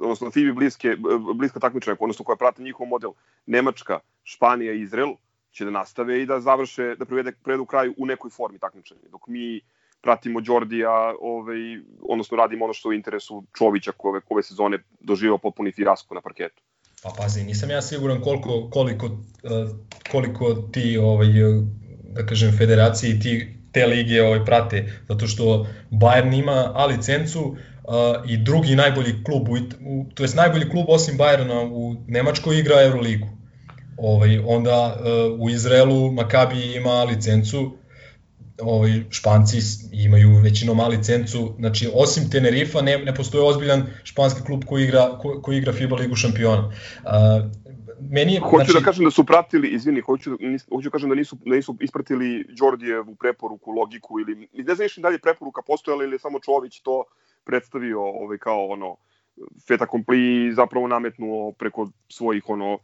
[0.01, 0.97] odnosno Fibi bliske,
[1.35, 3.11] bliska takmičenja, odnosno koja prate njihov model,
[3.47, 5.15] Nemačka, Španija i Izrael,
[5.51, 9.01] će da nastave i da završe, da privede, privedu kraju u nekoj formi takmičenja.
[9.11, 9.61] Dok mi
[10.07, 11.63] pratimo Đordija, ovaj,
[12.09, 16.21] odnosno radimo ono što je u interesu Čovića koje ove sezone doživao potpuni fijasko na
[16.21, 16.63] parketu.
[17.03, 19.67] Pa pazi, nisam ja siguran koliko, koliko, eh,
[20.11, 21.29] koliko ti ovaj,
[22.17, 23.33] da kažem, federacije ti
[23.73, 27.57] te lige ovaj, prate, zato što Bayern ima A licencu uh,
[28.31, 29.57] i drugi najbolji klub, u,
[30.15, 33.27] to jest najbolji klub osim Bayerna u Nemačkoj igra Euroligu.
[33.97, 37.77] Ovaj, onda uh, u Izraelu Makabi ima licencu,
[38.63, 39.59] ovaj, Španci
[39.93, 45.19] imaju većinom mali cencu, znači osim Tenerifa ne, ne postoji ozbiljan španski klub koji igra,
[45.23, 46.67] ko, koji igra FIBA ligu šampiona.
[46.67, 46.73] Uh,
[48.11, 48.73] meni je, hoću da znači...
[48.73, 51.77] da kažem da su pratili, izvini, hoću, nis, hoću da kažem da nisu, da nisu
[51.81, 57.05] ispratili Đordijevu preporuku, logiku ili, ne znam da li preporuka postojala ili samo Čović to
[57.45, 58.97] predstavio ovaj, kao ono,
[59.69, 62.79] feta kompli zapravo nametnuo preko svojih ono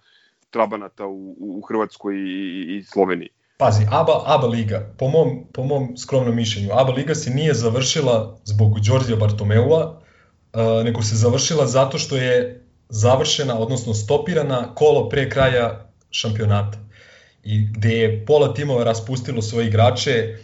[0.51, 3.29] trabanata u, u Hrvatskoj i, i Sloveniji.
[3.63, 8.39] Pazi, ABA, ABA liga, po mom, po mom skromnom mišljenju, ABA liga se nije završila
[8.45, 10.01] zbog Đorđa Bartomeua,
[10.53, 16.79] uh, nego se završila zato što je završena, odnosno stopirana kolo pre kraja šampionata.
[17.45, 20.37] I gde je pola timova raspustilo svoje igrače,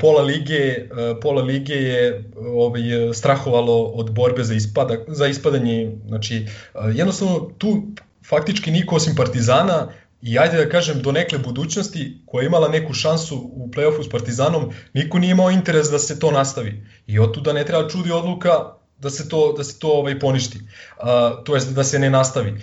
[0.00, 0.88] pola lige,
[1.22, 2.82] pola lige je ovaj,
[3.14, 5.92] strahovalo od borbe za, ispada, za ispadanje.
[6.08, 6.46] Znači,
[6.94, 7.82] jednostavno tu
[8.28, 9.88] faktički niko osim Partizana
[10.22, 14.10] i ajde da kažem do nekle budućnosti koja je imala neku šansu u play-offu s
[14.10, 16.86] Partizanom, niko nije imao interes da se to nastavi.
[17.06, 18.50] I otuda ne treba čudi odluka
[18.98, 22.60] da se to, da se to ovaj, poništi, uh, to jest da se ne nastavi.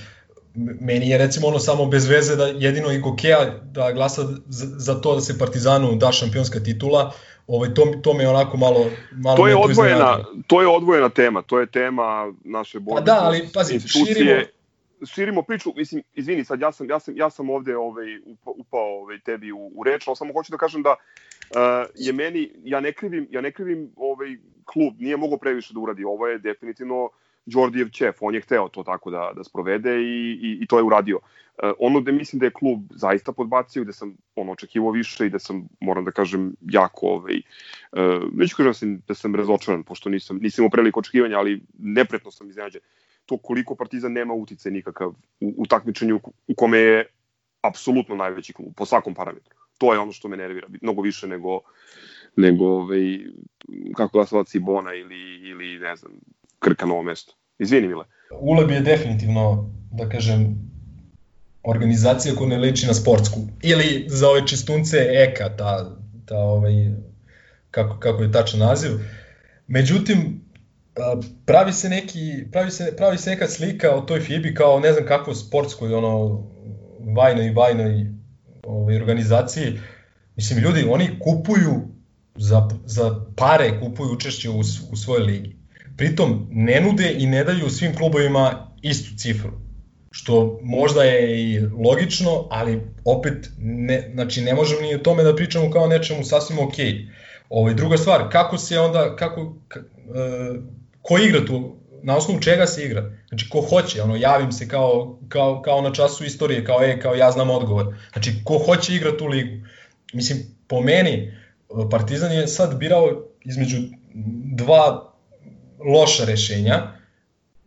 [0.82, 5.16] Meni je recimo ono samo bez veze da jedino i Gokeja da glasa za, to
[5.16, 7.14] da se Partizanu da šampionska titula,
[7.48, 11.60] ovaj to to me onako malo malo to je odvojena to je odvojena tema to
[11.60, 14.42] je tema naše borbe pa da ali pazi širimo
[15.06, 19.20] širimo priču, mislim, izvini sad, ja sam, ja sam, ja sam ovde ovaj, upao, ovaj,
[19.20, 22.92] tebi u, u reč, ali samo hoću da kažem da uh, je meni, ja ne
[22.94, 27.10] krivim, ja ne krivim ovaj klub, nije mogao previše da uradi, ovo je definitivno
[27.46, 30.84] Đordijev čef, on je hteo to tako da, da sprovede i, i, i to je
[30.84, 31.18] uradio.
[31.18, 35.30] Uh, ono gde mislim da je klub zaista podbacio, da sam ono, očekivao više i
[35.30, 37.42] da sam, moram da kažem, jako, ovaj,
[37.92, 41.62] uh, neću kažem da sam, da sam razočaran, pošto nisam, nisam imao preliko očekivanja, ali
[41.78, 42.82] nepretno sam iznenađen
[43.28, 45.10] to koliko Partizan nema utice nikakav
[45.42, 47.06] u, u takmičenju u kome je
[47.62, 49.56] apsolutno najveći klub po svakom parametru.
[49.78, 51.60] To je ono što me nervira, mnogo više nego
[52.36, 53.20] nego ovaj,
[53.96, 56.12] kako glasovac Bona ili, ili ne znam,
[56.60, 57.34] Krka novo mesto.
[57.60, 58.06] Izvini Mile.
[58.40, 60.56] Uleb je definitivno, da kažem,
[61.64, 63.40] organizacija koja ne liči na sportsku.
[63.64, 66.74] Ili za ove čistunce EKA, ta, ta ovaj,
[67.72, 68.92] kako, kako je tačan naziv.
[69.68, 70.42] Međutim,
[71.46, 75.06] pravi se neki pravi se pravi se neka slika o toj FIBI kao ne znam
[75.06, 76.44] kakvo sportskoj ono
[77.16, 78.06] vajnoj vajnoj
[78.64, 79.80] ovaj organizaciji
[80.36, 81.82] mislim ljudi oni kupuju
[82.36, 84.60] za, za pare kupuju učešće u,
[84.92, 85.56] u svojoj ligi
[85.98, 89.68] pritom ne nude i ne daju svim klubovima istu cifru
[90.12, 95.36] što možda je i logično, ali opet ne, znači ne možemo ni o tome da
[95.36, 96.86] pričamo kao nečemu sasvim okej.
[96.86, 97.08] Okay.
[97.50, 99.84] Ovaj druga stvar, kako se onda kako ka, e,
[101.08, 103.12] ko igra tu, na osnovu čega se igra.
[103.28, 107.16] Znači, ko hoće, ono, javim se kao, kao, kao na času istorije, kao, e, kao
[107.16, 107.96] ja znam odgovor.
[108.14, 109.66] Znači, ko hoće igra tu ligu.
[110.14, 111.34] Mislim, po meni,
[111.92, 113.78] Partizan je sad birao između
[114.56, 115.14] dva
[115.94, 116.94] loša rešenja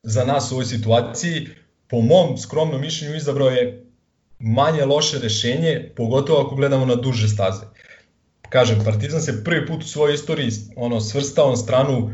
[0.03, 1.49] za nas u ovoj situaciji.
[1.89, 3.85] Po mom skromnom mišljenju izabrao je
[4.39, 7.63] manje loše rešenje, pogotovo ako gledamo na duže staze.
[8.49, 12.11] Kažem, Partizan se prvi put u svojoj istoriji ono, svrstao na stranu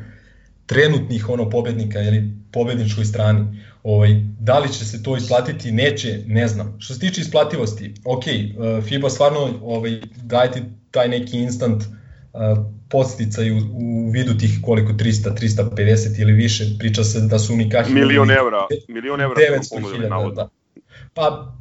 [0.67, 3.63] trenutnih ono pobednika ili pobedničkoj strani.
[3.83, 6.77] Ovaj, da li će se to isplatiti, neće, ne znam.
[6.79, 12.41] Što se tiče isplativosti, ok, uh, FIBA stvarno ovaj, daje ti taj neki instant uh,
[12.89, 15.35] posticaj u, u vidu tih koliko 300,
[15.75, 17.95] 350 ili više, priča se da su Unikahi...
[17.95, 20.49] Milion evra, milion evra 900.000, da.
[21.15, 21.57] Pa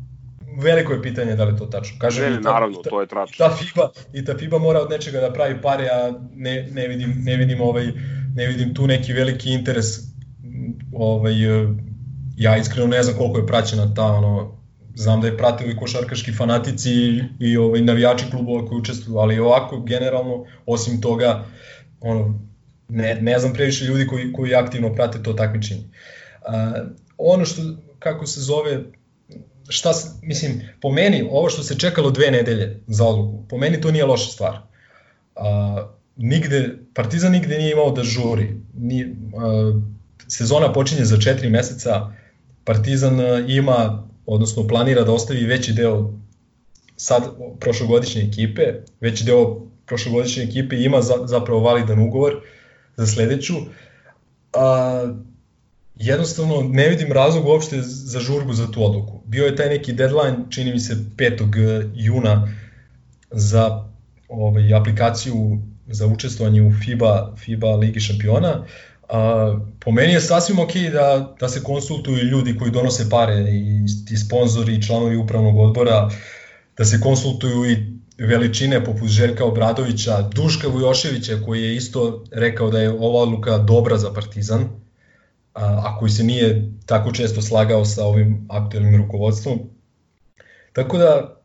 [0.62, 1.98] veliko je pitanje da li to tačno.
[2.00, 3.48] Kaže, ne, ne, ta, naravno, to je tračno.
[3.48, 7.14] Ta FIBA, I ta FIBA mora od nečega da pravi pare, a ne, ne vidim,
[7.24, 7.92] ne vidim ovaj,
[8.36, 9.86] ne vidim tu neki veliki interes
[10.94, 11.34] ovaj,
[12.38, 14.58] ja iskreno ne znam koliko je praćena ta ono,
[14.96, 19.40] znam da je pratili i košarkaški fanatici i, i ovaj, navijači klubova koji učestvuju, ali
[19.40, 21.46] ovako generalno, osim toga,
[22.02, 22.40] ono,
[22.90, 25.84] ne, ne znam previše ljudi koji, koji aktivno prate to takmičenje.
[25.84, 26.88] Uh,
[27.18, 27.62] ono što,
[28.00, 28.84] kako se zove,
[29.70, 29.92] šta,
[30.22, 34.06] mislim, po meni, ovo što se čekalo dve nedelje za odluku, po meni to nije
[34.06, 34.58] loša stvar.
[35.36, 35.44] Uh,
[36.16, 38.56] nigde, Partizan nigde nije imao da žuri.
[38.74, 39.82] Ni, uh,
[40.28, 42.12] sezona počinje za četiri meseca,
[42.64, 46.14] Partizan ima, odnosno planira da ostavi veći deo
[46.96, 47.24] sad
[47.60, 48.62] prošlogodišnje ekipe,
[49.00, 52.42] veći deo prošlogodišnje ekipe ima za, zapravo validan ugovor
[52.96, 53.54] za sledeću.
[54.54, 55.14] A,
[55.96, 59.22] jednostavno ne vidim razlog uopšte za žurbu za tu odluku.
[59.26, 61.90] Bio je taj neki deadline, čini mi se 5.
[61.96, 62.48] juna
[63.32, 63.86] za
[64.28, 68.66] ovaj, aplikaciju za učestvovanje u FIBA, FIBA Ligi šampiona.
[69.10, 73.86] A, po meni je sasvim ok da, da se konsultuju ljudi koji donose pare i,
[74.12, 76.10] i sponzori i članovi upravnog odbora,
[76.78, 77.78] da se konsultuju i
[78.18, 83.98] veličine poput Željka Obradovića, Duška Vujoševića koji je isto rekao da je ova odluka dobra
[83.98, 84.70] za Partizan,
[85.56, 89.60] a, koji se nije tako često slagao sa ovim aktuelnim rukovodstvom.
[90.74, 91.36] Tako da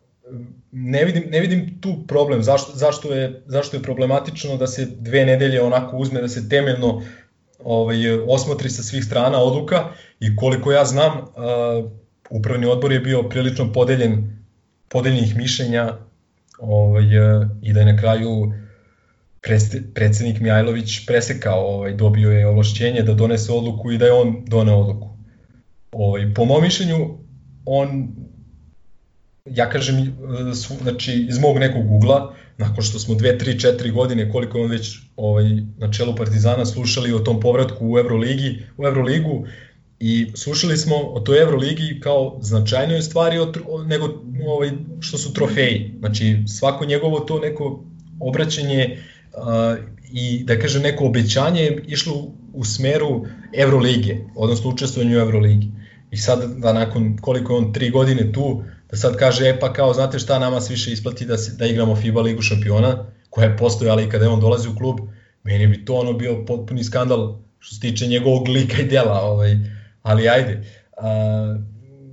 [0.72, 5.24] ne vidim, ne vidim tu problem, zašto, zašto, je, zašto je problematično da se dve
[5.24, 7.02] nedelje onako uzme, da se temeljno
[7.64, 7.96] ovaj,
[8.28, 9.88] osmotri sa svih strana odluka
[10.20, 11.90] i koliko ja znam, uh,
[12.30, 14.40] upravni odbor je bio prilično podeljen
[14.88, 15.96] podeljenih mišljenja
[16.58, 17.04] ovaj,
[17.62, 18.52] i da je na kraju
[19.94, 24.76] predsednik Mihajlović presekao, ovaj, dobio je ovlašćenje da donese odluku i da je on doneo
[24.76, 25.08] odluku.
[25.92, 27.18] Ovaj, po mom mišljenju,
[27.64, 28.08] on,
[29.46, 30.16] ja kažem,
[30.82, 34.98] znači iz mog nekog ugla, nakon što smo 2, 3, 4 godine, koliko on već
[35.16, 35.44] ovaj,
[35.78, 39.46] na čelu Partizana slušali o tom povratku u Euroligi, u Euroligu
[40.00, 44.70] i slušali smo o toj Euroligi kao značajnoj stvari od, nego ovaj,
[45.00, 45.94] što su trofeji.
[45.98, 47.84] Znači svako njegovo to neko
[48.20, 49.19] obraćanje uh,
[50.12, 55.66] i da kažem neko obećanje je išlo u smeru Evrolige, odnosno učestvovanju u Euroligi.
[56.10, 59.72] I sad da nakon koliko je on tri godine tu, da sad kaže, e pa
[59.72, 63.44] kao, znate šta, nama se više isplati da, se, da igramo FIBA ligu šampiona, koja
[63.46, 65.00] je postojala i kada je on dolazi u klub,
[65.42, 69.56] meni bi to ono bio potpuni skandal što se tiče njegovog lika i dela, ovaj,
[70.02, 70.64] ali ajde.
[70.96, 71.56] A,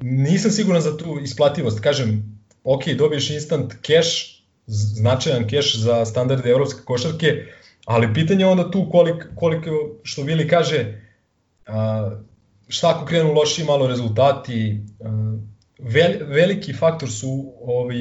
[0.01, 4.36] nisam siguran za tu isplativost, kažem, ok, dobiješ instant cash,
[4.67, 7.45] značajan cash za standarde evropske košarke,
[7.85, 9.69] ali pitanje je onda tu koliko, koliko
[10.03, 11.01] što Vili kaže,
[12.67, 14.81] šta ako krenu loši malo rezultati,
[16.27, 17.95] veliki faktor su ovaj,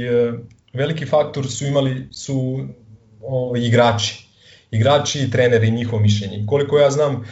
[0.73, 2.67] veliki faktor su imali su
[3.21, 4.27] ovaj, igrači.
[4.71, 6.45] Igrači i treneri i njihovo mišljenje.
[6.47, 7.25] Koliko ja znam,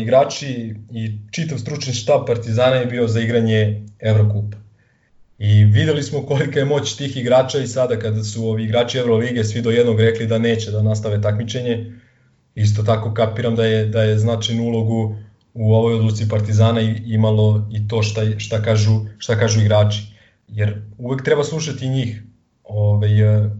[0.00, 4.56] igrači i čitav stručni štab Partizana je bio za igranje Evrokupa.
[5.38, 9.44] I videli smo kolika je moć tih igrača i sada kada su ovi igrači Evrolige
[9.44, 11.92] svi do jednog rekli da neće da nastave takmičenje,
[12.54, 15.16] isto tako kapiram da je, da je značajnu ulogu
[15.54, 20.02] u ovoj odluci Partizana imalo i to šta, šta, kažu, šta kažu igrači.
[20.48, 22.22] Jer uvek treba slušati njih.
[22.64, 23.50] Ove, ovaj,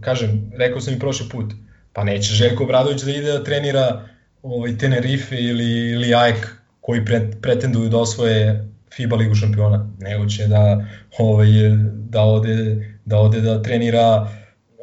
[0.00, 1.52] kažem, rekao sam i prošli put,
[1.92, 4.08] pa neće Željko Bradović da ide da trenira
[4.42, 10.46] ovaj, Tenerife ili, ili AEK koji pre, pretenduju da osvoje FIBA ligu šampiona, nego će
[10.46, 10.86] da,
[11.18, 11.48] ovaj,
[11.94, 12.56] da, ode,
[13.04, 14.28] da ode da trenira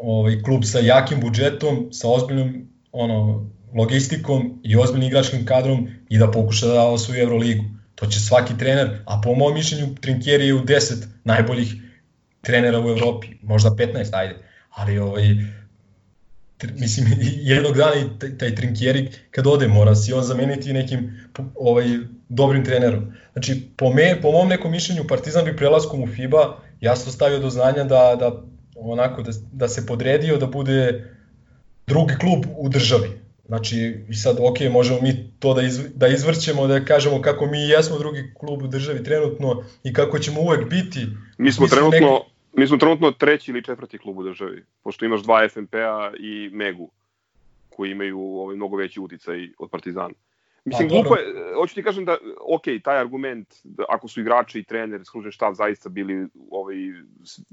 [0.01, 6.31] ovaj, klub sa jakim budžetom, sa ozbiljnom ono, logistikom i ozbiljnim igračkim kadrom i da
[6.31, 7.63] pokuša da osvoji Euroligu.
[7.95, 11.73] To će svaki trener, a po mojom mišljenju Trinkieri je u 10 najboljih
[12.41, 14.35] trenera u Evropi, možda 15, ajde.
[14.69, 15.35] Ali ovaj,
[16.73, 21.87] mislim, jednog dana i taj, taj Trinkieri kad ode mora si on zameniti nekim ovaj,
[22.29, 23.13] dobrim trenerom.
[23.33, 27.49] Znači, po, me, po mom nekom mišljenju Partizan bi prelaskom u FIBA jasno stavio do
[27.49, 28.43] znanja da, da,
[28.75, 31.09] onako, da, da se podredio da bude
[31.87, 33.09] drugi klub u državi.
[33.47, 37.59] Znači, i sad, ok, možemo mi to da, izv, da izvrćemo, da kažemo kako mi
[37.59, 41.07] jesmo drugi klub u državi trenutno i kako ćemo uvek biti.
[41.37, 42.21] Mi smo trenutno, nek...
[42.53, 46.89] mi smo trenutno treći ili četvrti klub u državi, pošto imaš dva FNP-a i Megu,
[47.69, 50.13] koji imaju ovaj, mnogo veći uticaj od Partizana.
[50.69, 52.17] Mislim, pa, glupo je, hoću ti kažem da,
[52.55, 56.75] ok, taj argument, da ako su igrači i trener, služen štab zaista bili ovaj,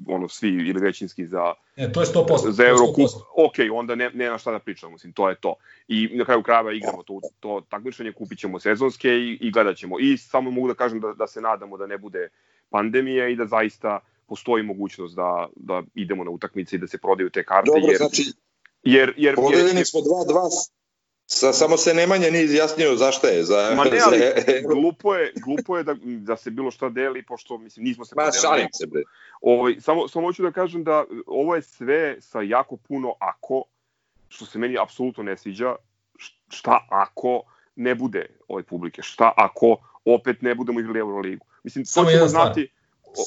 [0.07, 4.39] ono, svi ili većinski za, e, to je 100%, za Eurocup, ok, onda ne, nema
[4.39, 5.55] šta da pričamo, mislim, to je to.
[5.89, 9.99] I na kraju krajeva igramo to, to takmičenje, kupit ćemo sezonske i, i gledat ćemo.
[10.01, 12.29] I samo mogu da kažem da, da se nadamo da ne bude
[12.71, 17.31] pandemija i da zaista postoji mogućnost da, da idemo na utakmice i da se prodaju
[17.31, 17.71] te karte.
[17.75, 18.33] Dobro, jer, znači,
[18.83, 20.76] jer, jer, podeljeni smo 2-2
[21.29, 23.45] Sa, samo se Nemanja nije izjasnio zašto je.
[23.45, 24.21] Za, Ma ne, za- ali
[24.65, 28.23] glupo je, glupo je da, da se bilo šta deli, pošto mislim, nismo se Ma,
[28.43, 29.03] šalim se, bre.
[29.41, 33.63] Ovaj, samo, samo hoću da kažem da ovo je sve sa jako puno ako,
[34.29, 35.75] što se meni apsolutno ne sviđa,
[36.49, 37.43] šta ako
[37.77, 41.47] ne bude ove publike, šta ako opet ne budemo igrali Euroligu.
[41.65, 42.45] Mislim, to Samo ćemo jedna stvar.
[42.47, 42.69] znati,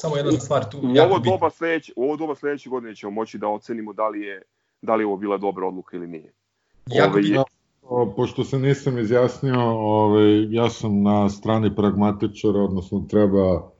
[0.00, 3.10] Samo jedna stvar tu u jako ovo doba sledeće, u ovo doba sledeće godine ćemo
[3.12, 4.42] moći da ocenimo da li je
[4.82, 6.32] da li je ovo bila dobra odluka ili nije.
[6.86, 7.44] Jako Ovaj, bitna.
[7.92, 13.70] O, Pošto se nisam izjasnio, ovaj, ja sam na strani pragmatičara, odnosno treba,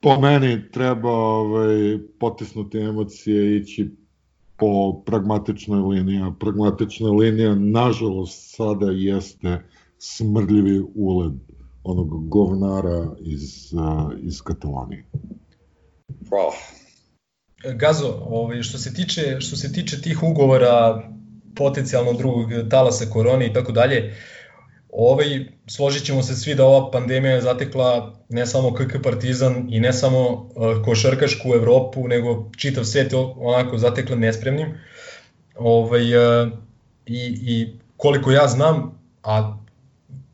[0.00, 3.90] po meni treba ovaj, potisnuti emocije, ići
[4.56, 9.62] po pragmatičnoj liniji, pragmatična linija, nažalost, sada jeste
[9.98, 11.32] smrdljivi uled
[11.84, 15.06] onog govnara iz, uh, iz Katalonije.
[16.28, 16.52] Hvala.
[17.76, 21.02] Gazo, ovaj, što se tiče što se tiče tih ugovora
[21.60, 24.14] potencijalno drugog talasa korone i tako dalje,
[24.92, 29.80] ovaj složit ćemo se svi da ova pandemija je zatekla ne samo KK Partizan i
[29.80, 34.74] ne samo uh, košarkašku Evropu, nego čitav svet onako zatekla nespremnim.
[35.56, 36.48] Ovaj, uh,
[37.06, 39.56] i, I koliko ja znam, a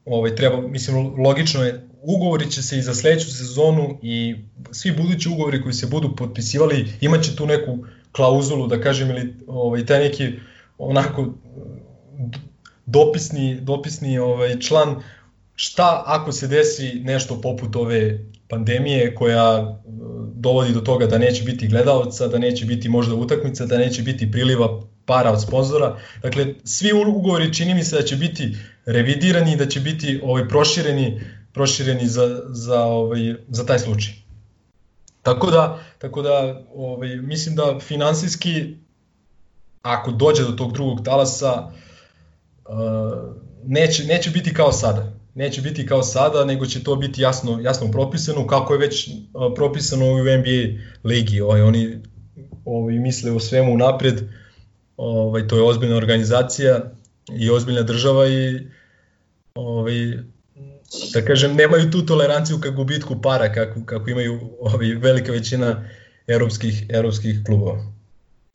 [0.04, 4.36] ovaj, treba, mislim, logično je, ugovori će se i za sledeću sezonu i
[4.72, 7.78] svi budući ugovori koji se budu potpisivali imaće tu neku
[8.12, 10.32] klauzulu, da kažem, ili ovaj, taj neki
[10.78, 11.26] onako
[12.18, 12.38] d-
[12.86, 15.02] dopisni, dopisni ovaj, član
[15.54, 18.18] šta ako se desi nešto poput ove
[18.48, 19.74] pandemije koja e,
[20.34, 24.30] dovodi do toga da neće biti gledalca, da neće biti možda utakmica, da neće biti
[24.30, 25.98] priliva para od sponzora.
[26.22, 28.56] Dakle, svi ugovori čini mi se da će biti
[28.86, 31.20] revidirani i da će biti ovaj prošireni
[31.56, 34.14] prošireni za, za, ovaj, za taj slučaj.
[35.22, 38.76] Tako da, tako da ovaj, mislim da finansijski,
[39.86, 41.70] ako dođe do tog drugog talasa,
[42.68, 42.74] uh,
[43.64, 45.12] neće, neće biti kao sada.
[45.34, 49.52] Neće biti kao sada, nego će to biti jasno, jasno propisano, kako je već uh,
[49.54, 51.40] propisano u NBA ligi.
[51.40, 51.98] Ovaj, oni
[52.64, 54.20] ovaj, misle o svemu napred,
[54.96, 56.90] ovaj, to je ozbiljna organizacija
[57.38, 58.66] i ozbiljna država i
[59.54, 59.94] ovaj,
[61.14, 65.88] da kažem, nemaju tu toleranciju ka gubitku para kako, kako imaju ovaj, velika većina
[66.26, 67.95] evropskih, evropskih klubova.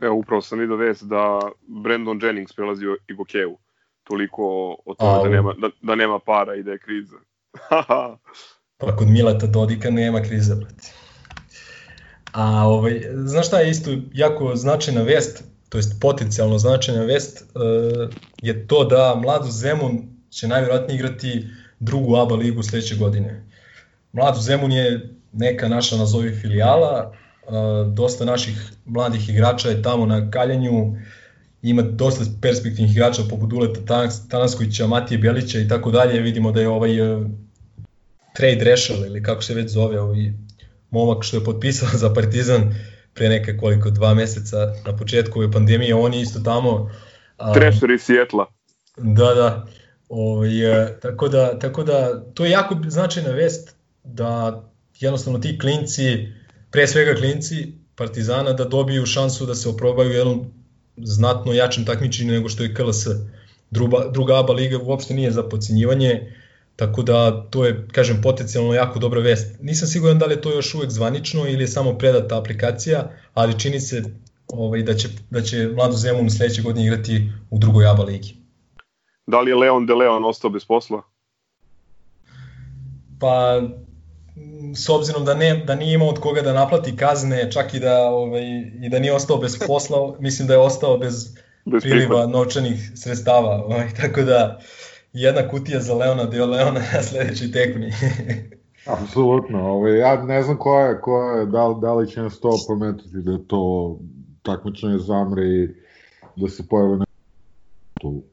[0.02, 3.58] Evo, upravo sam vidio vest da Brandon Jennings prelazi u Igokeju.
[4.04, 5.24] Toliko o tome Au.
[5.24, 7.16] da nema, da, da nema para i da je kriza.
[8.78, 10.92] Pa kod Milata Dodika nema krize, brate.
[12.32, 18.10] A ovaj, znaš šta je isto jako značajna vest, to jest potencijalno značajna vest, uh,
[18.42, 21.48] je to da Mladu Zemun će najvjerojatnije igrati
[21.80, 23.46] drugu ABA ligu sledeće godine.
[24.14, 27.16] Mladu Zemun je neka naša nazovi filijala,
[27.94, 30.96] dosta naših mladih igrača je tamo na kaljanju,
[31.62, 36.22] ima dosta perspektivnih igrača poput Uleta Tanas- Tanaskovića, Matije Bjelića i tako dalje.
[36.22, 37.28] Vidimo da je ovaj uh,
[38.34, 40.34] trade rešao ili kako se već zove ovaj
[40.90, 42.76] momak što je potpisao za Partizan
[43.14, 46.92] pre neke koliko dva meseca na početku ove pandemije, on je isto tamo.
[47.38, 48.46] a, Trešer iz Sijetla.
[48.98, 49.68] Da, da.
[50.10, 54.64] Ovaj, e, tako da, tako da, to je jako značajna vest da
[55.00, 56.28] jednostavno ti klinci,
[56.72, 60.46] pre svega klinci Partizana, da dobiju šansu da se oprobaju u jednom
[60.98, 63.06] znatno jačem takmičenju nego što je KLS.
[63.72, 66.36] Druga, druga ABA liga uopšte nije za pocinjivanje,
[66.76, 69.56] tako da to je, kažem, potencijalno jako dobra vest.
[69.62, 73.60] Nisam siguran da li je to još uvek zvanično ili je samo predata aplikacija, ali
[73.60, 74.04] čini se
[74.48, 78.36] ovaj, da, će, da će Mlado Zemun sledeće godine igrati u drugoj ABA ligi.
[79.28, 81.02] Da li je Leon de Leon ostao bez posla?
[83.20, 83.62] Pa
[84.76, 88.10] s obzirom da ne da nije imao od koga da naplati kazne, čak i da
[88.10, 88.44] ovaj
[88.82, 93.64] i da nije ostao bez posla, mislim da je ostao bez Bez priliva novčanih sredstava,
[93.66, 94.60] ovaj tako da
[95.14, 97.92] jedna kutija za Leona, deo Leona na sledećoj tekmi.
[99.02, 102.40] Apsolutno, ovaj, ja ne znam ko je, ko je da, li- da li će nas
[102.40, 103.98] to pometiti da to
[104.42, 105.68] takmičenje zamre i
[106.36, 107.06] da se pojave na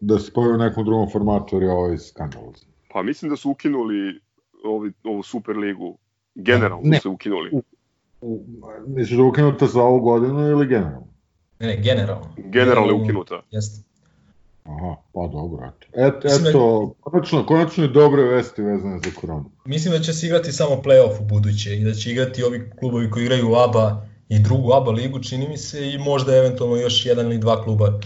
[0.01, 2.69] da se pojave u nekom drugom formatu jer je ovaj skandalozno.
[2.93, 4.21] Pa mislim da su ukinuli
[4.65, 5.99] ovi, ovu Super ligu.
[6.35, 7.01] Generalno Ne.
[7.01, 7.51] su ukinuli.
[8.21, 8.45] U-
[8.87, 11.07] Misliš da je ukinuta za ovu godinu ili generalno?
[11.61, 12.35] Ne, ne, generalno.
[12.39, 13.43] Generalno je ukinuta.
[13.51, 13.83] Jeste.
[14.65, 15.87] Aha, pa dobro, eto.
[15.97, 19.51] Et, Mislim da- eto, konačno, konačno i dobre vesti vezane za koronu.
[19.65, 23.11] Mislim da će se igrati samo play-off u buduće i da će igrati ovi klubovi
[23.11, 27.07] koji igraju u ABA i drugu ABA ligu, čini mi se, i možda eventualno još
[27.07, 28.01] jedan ili dva kluba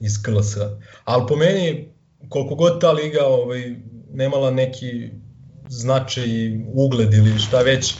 [0.00, 0.56] iz KLS.
[1.04, 1.88] Ali po meni,
[2.28, 3.74] koliko god ta liga ovaj,
[4.12, 5.10] nemala neki
[5.68, 6.26] značaj,
[6.74, 7.94] ugled ili šta već,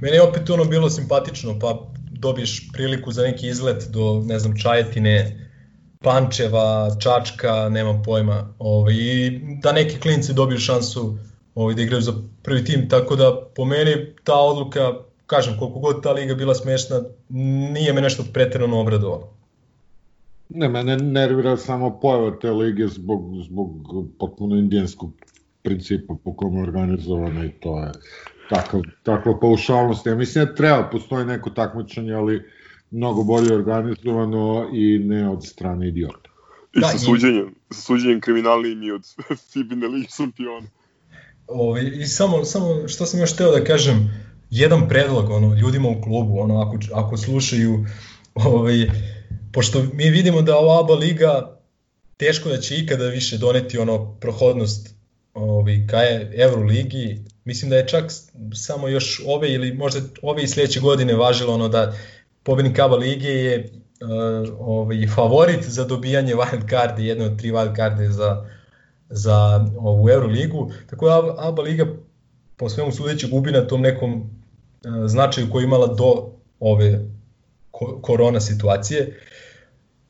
[0.00, 4.58] meni je opet ono bilo simpatično, pa dobiješ priliku za neki izlet do, ne znam,
[4.58, 5.48] Čajetine,
[6.00, 8.54] Pančeva, Čačka, nemam pojma.
[8.58, 11.18] Ovaj, I da neki klinci dobiju šansu
[11.54, 14.92] ovaj, da igraju za prvi tim, tako da po meni ta odluka,
[15.26, 17.02] kažem, koliko god ta liga bila smešna,
[17.72, 19.32] nije me nešto preterano obradovalo.
[20.48, 23.70] Ne, mene nervira samo pojava te lige zbog, zbog
[24.18, 25.10] potpuno indijanskog
[25.62, 27.92] principa po kom je organizovana i to je
[28.48, 30.06] takav, takva paušalnost.
[30.06, 32.44] Ja mislim da treba, postoji neko takmičenje, ali
[32.90, 36.30] mnogo bolje organizovano i ne od strane idiota.
[36.74, 37.74] I da, sa suđenjem, i...
[37.74, 39.02] sa suđenjem kriminalnim i od
[39.48, 40.66] Sibine Ligi šampiona.
[41.46, 44.10] Ovi, I samo, samo što sam još teo da kažem,
[44.50, 47.86] jedan predlog ono, ljudima u klubu, ono, ako, ako slušaju,
[48.34, 48.90] ovaj,
[49.52, 51.58] pošto mi vidimo da ova ABA liga
[52.16, 54.97] teško da će ikada više doneti ono prohodnost
[55.38, 55.98] ovaj, ka
[56.34, 58.04] Euroligi, mislim da je čak
[58.54, 61.94] samo još ove ili možda ove i sledeće godine važilo ono da
[62.42, 63.70] pobednik ABA lige je
[64.00, 68.46] uh, ovaj, favorit za dobijanje wild cardi, jedne od tri wild carde za,
[69.10, 71.86] za ovu Euroligu, tako da ABA liga
[72.56, 74.26] po svemu sudeći gubi na tom nekom uh,
[75.06, 77.04] značaju koji imala do ove
[77.70, 79.20] ko korona situacije.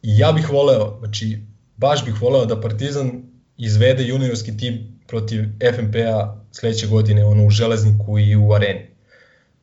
[0.03, 1.39] I ja bih voleo, znači
[1.77, 3.23] baš bih voleo da Partizan
[3.57, 5.45] izvede juniorski tim protiv
[5.75, 8.87] FNP-a sledeće godine ono, u Železniku i u Areni.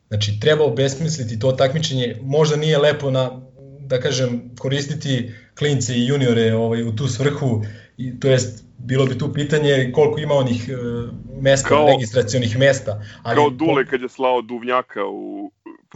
[0.08, 3.40] Znači, treba obesmisliti to takmičenje, možda nije lepo na,
[3.80, 7.64] da kažem, koristiti klince i juniore ovaj, u tu svrhu,
[7.96, 11.10] i, to jest, bilo bi tu pitanje koliko ima onih uh,
[11.42, 13.02] mesta, kao, registracionih mesta.
[13.22, 15.50] Ali, kao Dule kad je slao Duvnjaka u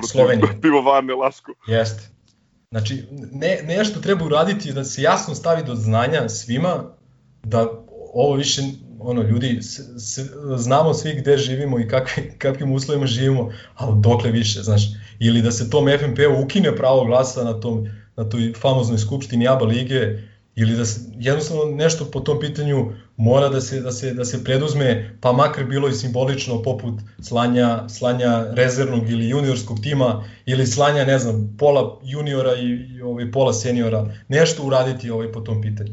[0.09, 0.49] Sloveniju.
[0.63, 1.53] pivovarne Lasko.
[1.67, 2.11] Jeste.
[2.71, 6.85] Znači, ne, nešto treba uraditi da se jasno stavi do znanja svima
[7.43, 7.69] da
[8.15, 8.63] ovo više
[9.01, 10.21] ono ljudi s, s,
[10.57, 14.83] znamo svi gde živimo i kakvi, kakvim uslovima živimo, ali dokle više, znaš,
[15.19, 19.65] ili da se tom FNP-u ukine pravo glasa na tom na toj famoznoj skupštini ABA
[19.65, 20.19] lige
[20.57, 24.45] ili da se jednostavno nešto po tom pitanju mora da se da se da se
[24.45, 31.05] preduzme pa makar bilo i simbolično poput slanja slanja rezervnog ili juniorskog tima ili slanja
[31.05, 35.93] ne znam pola juniora i, i ovaj pola seniora nešto uraditi ovaj po tom pitanju.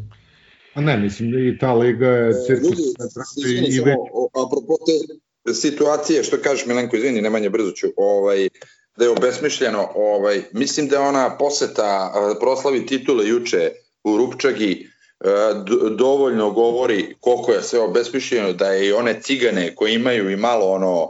[0.77, 2.79] A ne, mislim da i ta liga je cirkus
[3.47, 3.97] i, i već...
[4.45, 8.49] Apropo te situacije, što kažeš Milenko, izvini, Nemanja brzo ću, ovaj,
[8.97, 13.71] da je obesmišljeno, ovaj, mislim da je ona poseta proslavi titule juče
[14.03, 14.87] u Rupčagi
[15.97, 20.65] dovoljno govori koliko je sve obesmišljeno, da je i one cigane koje imaju i malo
[20.65, 21.09] ono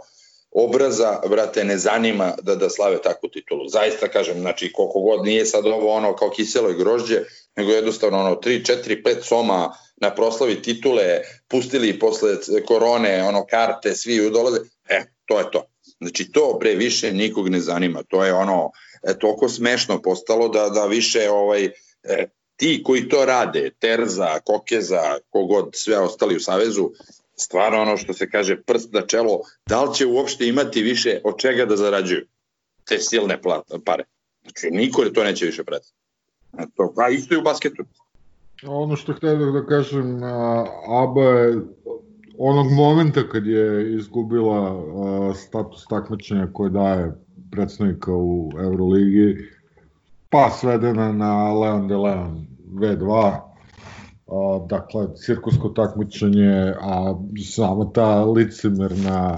[0.52, 3.68] obraza, brate, ne zanima da, da slave takvu titulu.
[3.68, 7.22] Zaista kažem, znači koliko god nije sad ovo ono kao kiselo i grožđe,
[7.56, 12.36] nego jednostavno ono 3, 4, 5 soma na proslavi titule, pustili posle
[12.68, 15.64] korone ono karte, svi dolaze, e, to je to.
[16.02, 18.72] Znači to pre više nikog ne zanima, to je ono
[19.04, 21.66] e, toliko smešno postalo da, da više ovaj,
[22.04, 26.90] e, ti koji to rade, Terza, Kokeza, kogod sve ostali u Savezu,
[27.40, 31.38] stvarno ono što se kaže prst na čelo, da li će uopšte imati više od
[31.38, 32.26] čega da zarađuju
[32.86, 33.42] te silne
[33.86, 34.04] pare.
[34.42, 35.94] Znači, niko to neće više pratiti.
[36.98, 37.84] A isto i u basketu.
[38.68, 40.24] Ono što htio da kažem,
[41.04, 41.62] ABA je
[42.38, 44.84] onog momenta kad je izgubila
[45.36, 47.12] status takmičenja koje daje
[47.52, 49.50] predstavnika u Euroligi,
[50.30, 53.40] pa svedena na Leon de Leon V2,
[54.28, 57.16] a, dakle, cirkusko takmičenje, a
[57.54, 59.38] samo ta licimerna,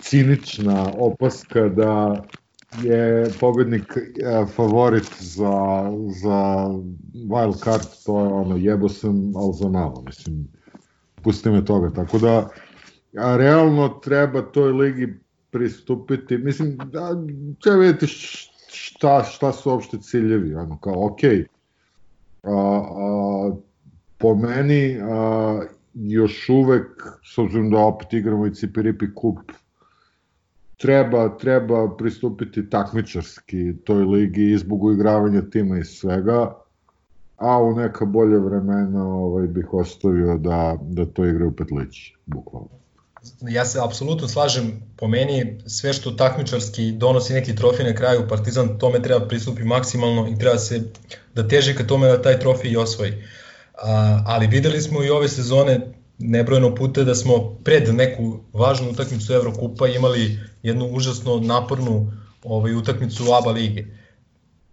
[0.00, 2.22] cinična opaska da
[2.82, 5.90] je pobednik e, favorit za,
[6.22, 6.68] za
[7.28, 10.48] wild card, to je ono, jebo sam, ali za malo, mislim,
[11.22, 12.48] pusti me toga, tako da,
[13.18, 15.14] a realno treba toj ligi
[15.50, 17.10] pristupiti, mislim, da,
[17.62, 18.06] treba vidjeti
[18.68, 21.46] šta, šta su uopšte ciljevi, ono, kao, okej, okay,
[22.42, 23.56] a, a,
[24.24, 25.60] po meni a,
[25.94, 26.86] još uvek,
[27.34, 29.38] s obzirom da opet igramo i Cipiripi kup,
[30.76, 36.56] treba, treba pristupiti takmičarski toj ligi i zbog uigravanja tima i svega,
[37.36, 42.68] a u neka bolje vremena ovaj, bih ostavio da, da to igra u petlići, bukvalno.
[43.40, 48.78] Ja se apsolutno slažem, po meni sve što takmičarski donosi neki trofej na kraju, Partizan
[48.78, 50.82] tome treba pristupi maksimalno i treba se
[51.34, 53.12] da teži ka tome da taj trofej i osvoji.
[53.82, 55.80] A, ali videli smo i ove sezone
[56.18, 62.12] nebrojeno puta da smo pred neku važnu utakmicu Evrokupa imali jednu užasno napornu
[62.42, 63.84] ovaj, utakmicu ABA lige.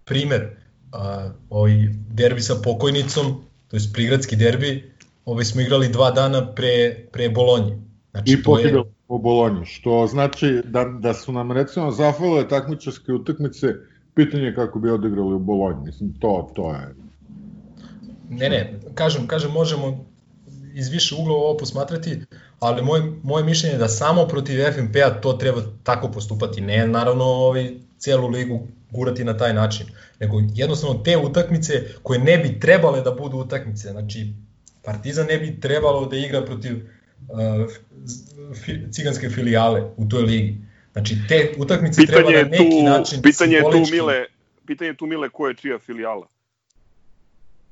[0.05, 0.49] Primer,
[0.91, 1.71] a, ovaj
[2.09, 4.91] derbi sa pokojnicom, to je prigradski derbi,
[5.25, 7.77] ovaj smo igrali dva dana pre, pre Bolonje.
[8.11, 8.93] Znači, I pobedili je...
[9.07, 13.67] po Bolonji, što znači da, da su nam recimo zafalile takmičarske utakmice,
[14.15, 15.85] pitanje kako bi odigrali u Bolonji.
[15.85, 16.95] Mislim, to, to je
[18.31, 20.05] ne, ne, kažem, kažem, možemo
[20.73, 22.19] iz više ugla ovo posmatrati,
[22.59, 27.23] ali moje, moje mišljenje je da samo protiv FNP-a to treba tako postupati, ne naravno
[27.23, 29.85] ovaj, celu ligu gurati na taj način,
[30.19, 34.33] nego jednostavno te utakmice koje ne bi trebale da budu utakmice, znači
[34.83, 37.71] Partizan ne bi trebalo da igra protiv uh,
[38.53, 40.57] fi, ciganske filijale u toj ligi.
[40.91, 44.25] Znači te utakmice Pitanje treba na neki tu, način pitanje je tu Mile,
[44.65, 46.27] pitanje je tu Mile ko je čija filijala.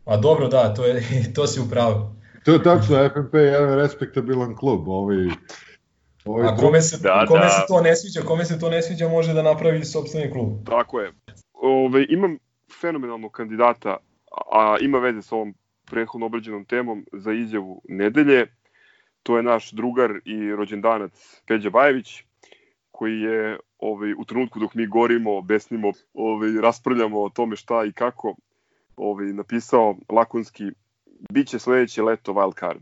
[0.06, 1.04] A dobro, da, to, je,
[1.36, 2.16] to si upravo.
[2.46, 5.18] To je tačno, FNP je jedan respektabilan klub, ovaj,
[6.26, 7.50] ovaj A kome se, Da, kome da.
[7.50, 10.50] se to ne sviđa, kome se to ne sviđa može da napravi sopstveni klub.
[10.66, 11.12] Tako je.
[11.54, 12.38] Ove, imam
[12.82, 13.98] fenomenalnog kandidata,
[14.52, 15.54] a ima veze sa ovom
[15.86, 18.48] prethodno obrađenom temom za izjavu nedelje.
[19.24, 22.24] To je naš drugar i rođendanac Peđa Bajević,
[22.92, 27.92] koji je ovaj, u trenutku dok mi gorimo, besnimo, ovaj, raspravljamo o tome šta i
[27.92, 28.36] kako,
[29.00, 30.72] ovaj, napisao lakonski
[31.30, 32.82] biće sledeće leto wild card.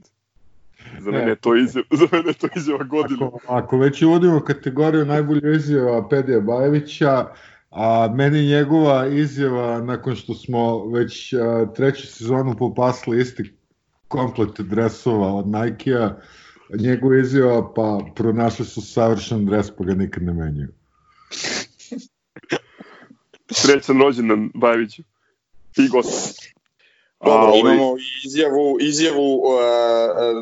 [1.00, 1.18] Za Ne.
[1.18, 3.26] mene je to izjava, za mene to izjava godine.
[3.26, 7.28] Ako, ako već uvodimo kategoriju najbolja izjava Pedija Bajevića,
[7.72, 13.54] a meni njegova izjava nakon što smo već a, treću sezonu popasli isti
[14.08, 16.16] komplet dresova od Nike-a,
[16.80, 20.70] njegova izjava pa pronašli su savršen dres pa ga nikad ne menjaju.
[23.52, 25.04] Srećan rođendan Bajeviću.
[25.78, 26.40] I gost.
[27.20, 29.52] Dobro, ovaj, imamo izjavu, izjavu uh,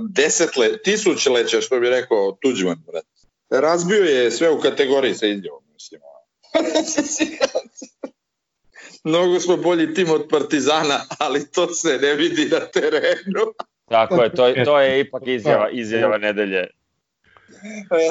[0.09, 3.05] desetle, tisućleća, što bi rekao Tuđman, brat.
[3.51, 6.01] Razbio je sve u kategoriji sa izjavom, mislim.
[9.03, 13.53] Mnogo smo bolji tim od Partizana, ali to se ne vidi na terenu.
[13.85, 16.67] Tako je, to, je- to je ipak izjava, izjava nedelje.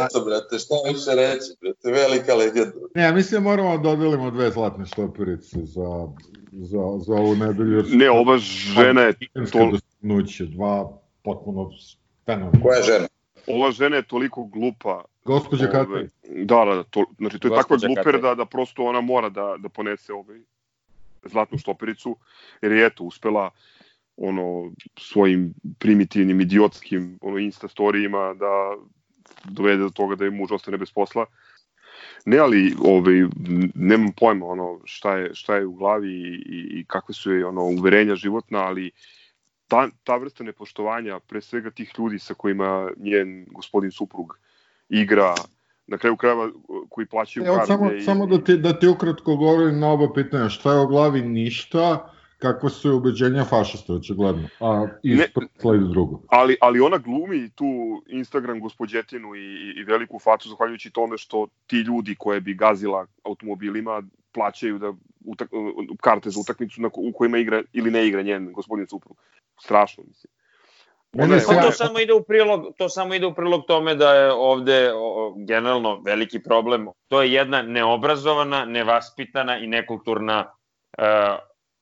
[0.04, 2.76] Eto, brate, šta više reći, brate, velika legenda.
[2.94, 6.08] Ne, ja mislim da moramo da dodelimo dve zlatne štoperice za,
[6.54, 7.84] za, za ovu nedelju.
[7.88, 11.70] Ne, ova žena je tol- dostignuća, dva potpuno
[12.26, 12.62] fenomenalna.
[12.62, 13.08] Koja žena?
[13.46, 15.04] ova žena je toliko glupa.
[15.24, 16.08] Gospođa Ove, Kataj.
[16.44, 19.68] Da, da, to, znači to je takva gluper da, da prosto ona mora da, da
[19.68, 20.38] ponese ovaj
[21.24, 22.16] zlatnu štopericu,
[22.62, 23.50] jer je eto uspela
[24.16, 28.76] ono svojim primitivnim idiotskim ono insta storijima da
[29.44, 31.26] dovede do toga da je muž ostane bez posla.
[32.24, 33.14] Ne, ali ovaj,
[33.74, 36.12] nemam pojma ono, šta, je, šta je u glavi
[36.46, 38.90] i, i, kakve su je ono, uverenja životna, ali
[39.68, 44.38] ta, ta vrsta nepoštovanja, pre svega tih ljudi sa kojima njen gospodin suprug
[44.88, 45.34] igra,
[45.86, 46.50] na kraju krajeva
[46.88, 47.72] koji plaćaju Evo, karte.
[47.72, 50.48] samo, i- samo da ti, da ti ukratko govorim na oba pitanja.
[50.48, 54.48] Šta je o glavi ništa, kakva su je ubeđenja fašista, očigledno.
[54.60, 56.20] A ispred sledi drugo.
[56.28, 57.64] ali, ali ona glumi tu
[58.06, 59.40] Instagram gospođetinu i,
[59.76, 64.92] i- veliku facu zahvaljujući tome što ti ljudi koje bi gazila automobilima plaćaju da
[65.24, 65.48] utak,
[66.00, 69.16] karte za utakmicu na, u kojima igra ili ne igra njen gospodin suprug.
[69.60, 70.30] Strašno, mislim.
[71.12, 73.94] Mene Ona je- Pa to samo ide u prilog, to samo ide u prilog tome
[73.94, 76.88] da je ovde o, generalno veliki problem.
[77.08, 80.52] To je jedna neobrazovana, nevaspitana i nekulturna
[80.98, 81.04] e,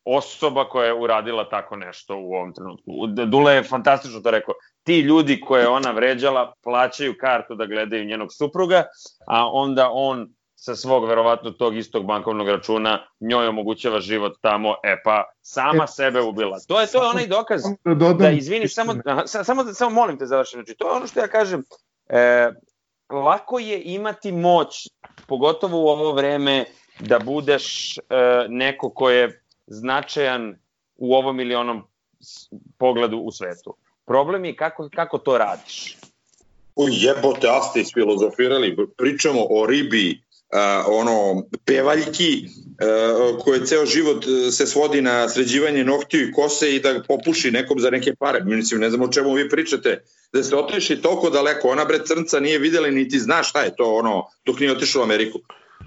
[0.04, 3.06] osoba koja je uradila tako nešto u ovom trenutku.
[3.26, 4.54] Dule je fantastično to rekao.
[4.82, 8.84] Ti ljudi koje je ona vređala plaćaju kartu da gledaju njenog supruga,
[9.26, 15.02] a onda on sa svog verovatno tog istog bankovnog računa njoj omogućava život tamo, e
[15.04, 16.58] pa sama sebe ubila.
[16.68, 18.18] To je to je onaj dokaz da dodam...
[18.18, 18.92] da izvini, samo,
[19.26, 20.58] samo, da- samo molim te završim.
[20.58, 21.64] Znači, to je ono što ja kažem,
[22.08, 22.50] e,
[23.10, 24.88] lako je imati moć,
[25.26, 26.64] pogotovo u ovo vreme,
[27.00, 28.02] da budeš e,
[28.48, 30.56] neko ko je značajan
[30.97, 31.82] u ovom ili onom
[32.78, 33.76] pogledu u svetu.
[34.06, 35.97] Problem je kako, kako to radiš.
[36.76, 40.22] O jebote, a ste isfilozofirali, pričamo o ribi,
[40.52, 46.74] uh, ono, pevaljki, uh, koje ceo život uh, se svodi na sređivanje noktiju i kose
[46.74, 48.44] i da popuši nekom za neke pare.
[48.44, 50.02] Mislim, ne znam o čemu vi pričate.
[50.32, 53.94] Da ste otišli toliko daleko, ona bre crnca nije videla niti zna šta je to
[53.94, 55.39] ono, dok nije otišla u Ameriku.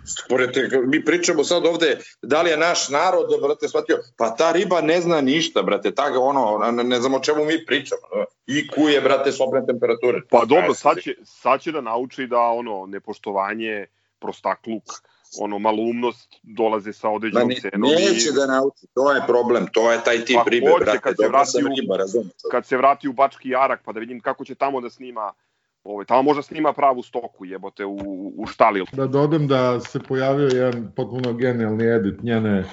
[0.05, 4.81] Sporete, mi pričamo sad ovde da li je naš narod, brate, shvatio, pa ta riba
[4.81, 8.01] ne zna ništa, brate, ta, ono, ne, ne znam o čemu mi pričamo.
[8.47, 10.21] IQ je, brate, sobne temperature.
[10.29, 13.85] Pa dobro, sad će, sad će da nauči da ono nepoštovanje,
[14.19, 14.83] prostakluk,
[15.39, 19.91] ono malumnost dolaze sa određenom ne, cenom neće i da nauči, to je problem, to
[19.91, 21.97] je taj tip Pa ribe, hoće brate, kad se vrati u- riba,
[22.51, 25.33] kad se vrati u Bački Jarak pa da vidim kako će tamo da snima
[25.85, 27.97] Ovaj, tamo možda snima pravu stoku, jebote, u,
[28.37, 28.85] u štali.
[28.93, 32.63] Da dodam da se pojavio jedan potpuno genijalni edit njene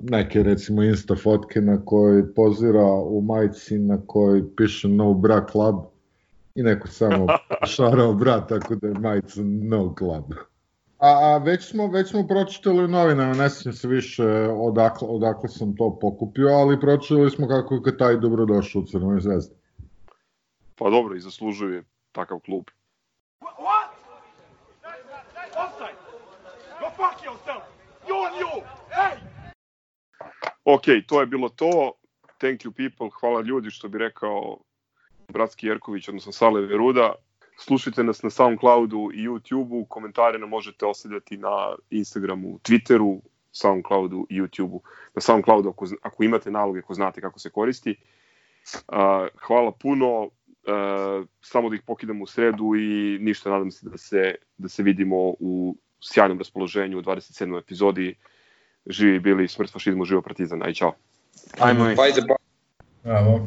[0.00, 5.76] neke recimo insta fotke na kojoj pozira u majici na kojoj piše no bra club
[6.54, 7.26] i neko samo
[7.76, 10.24] šarao bra tako da je majica no club.
[10.98, 15.48] a, a već smo već smo pročitali u novinama, ne sjećam se više odakle, odakle
[15.48, 19.54] sam to pokupio, ali pročitali smo kako je taj dobrodošao u Crnoj zvezdi.
[20.74, 22.70] Pa dobro, i zaslužuje takav klub.
[23.40, 23.90] What?
[25.56, 25.96] Offside.
[26.80, 27.62] Go fuck yourself.
[28.08, 28.62] You and you.
[28.90, 29.18] Hey!
[30.64, 31.92] Ok, to je bilo to.
[32.38, 34.58] Thank you people, hvala ljudi što bi rekao
[35.28, 37.14] Bratski Jerković, odnosno Sale Veruda.
[37.58, 43.20] Slušajte nas na Soundcloudu i YouTubeu, komentare nam možete ostavljati na Instagramu, Twitteru,
[43.52, 44.80] Soundcloudu i YouTubeu.
[45.14, 47.96] Na Soundcloudu ako, ako imate naloge, ako znate kako se koristi.
[48.74, 50.28] Uh, hvala puno,
[50.70, 54.82] uh, samo da ih pokidam u sredu i ništa, nadam se da se, da se
[54.82, 57.58] vidimo u sjajnom raspoloženju u 27.
[57.58, 58.14] epizodi.
[58.86, 60.92] Živi bili, smrt fašizmu, živo partizan, aj čao.
[61.58, 62.02] Ajmo pa.
[63.04, 63.46] Bravo.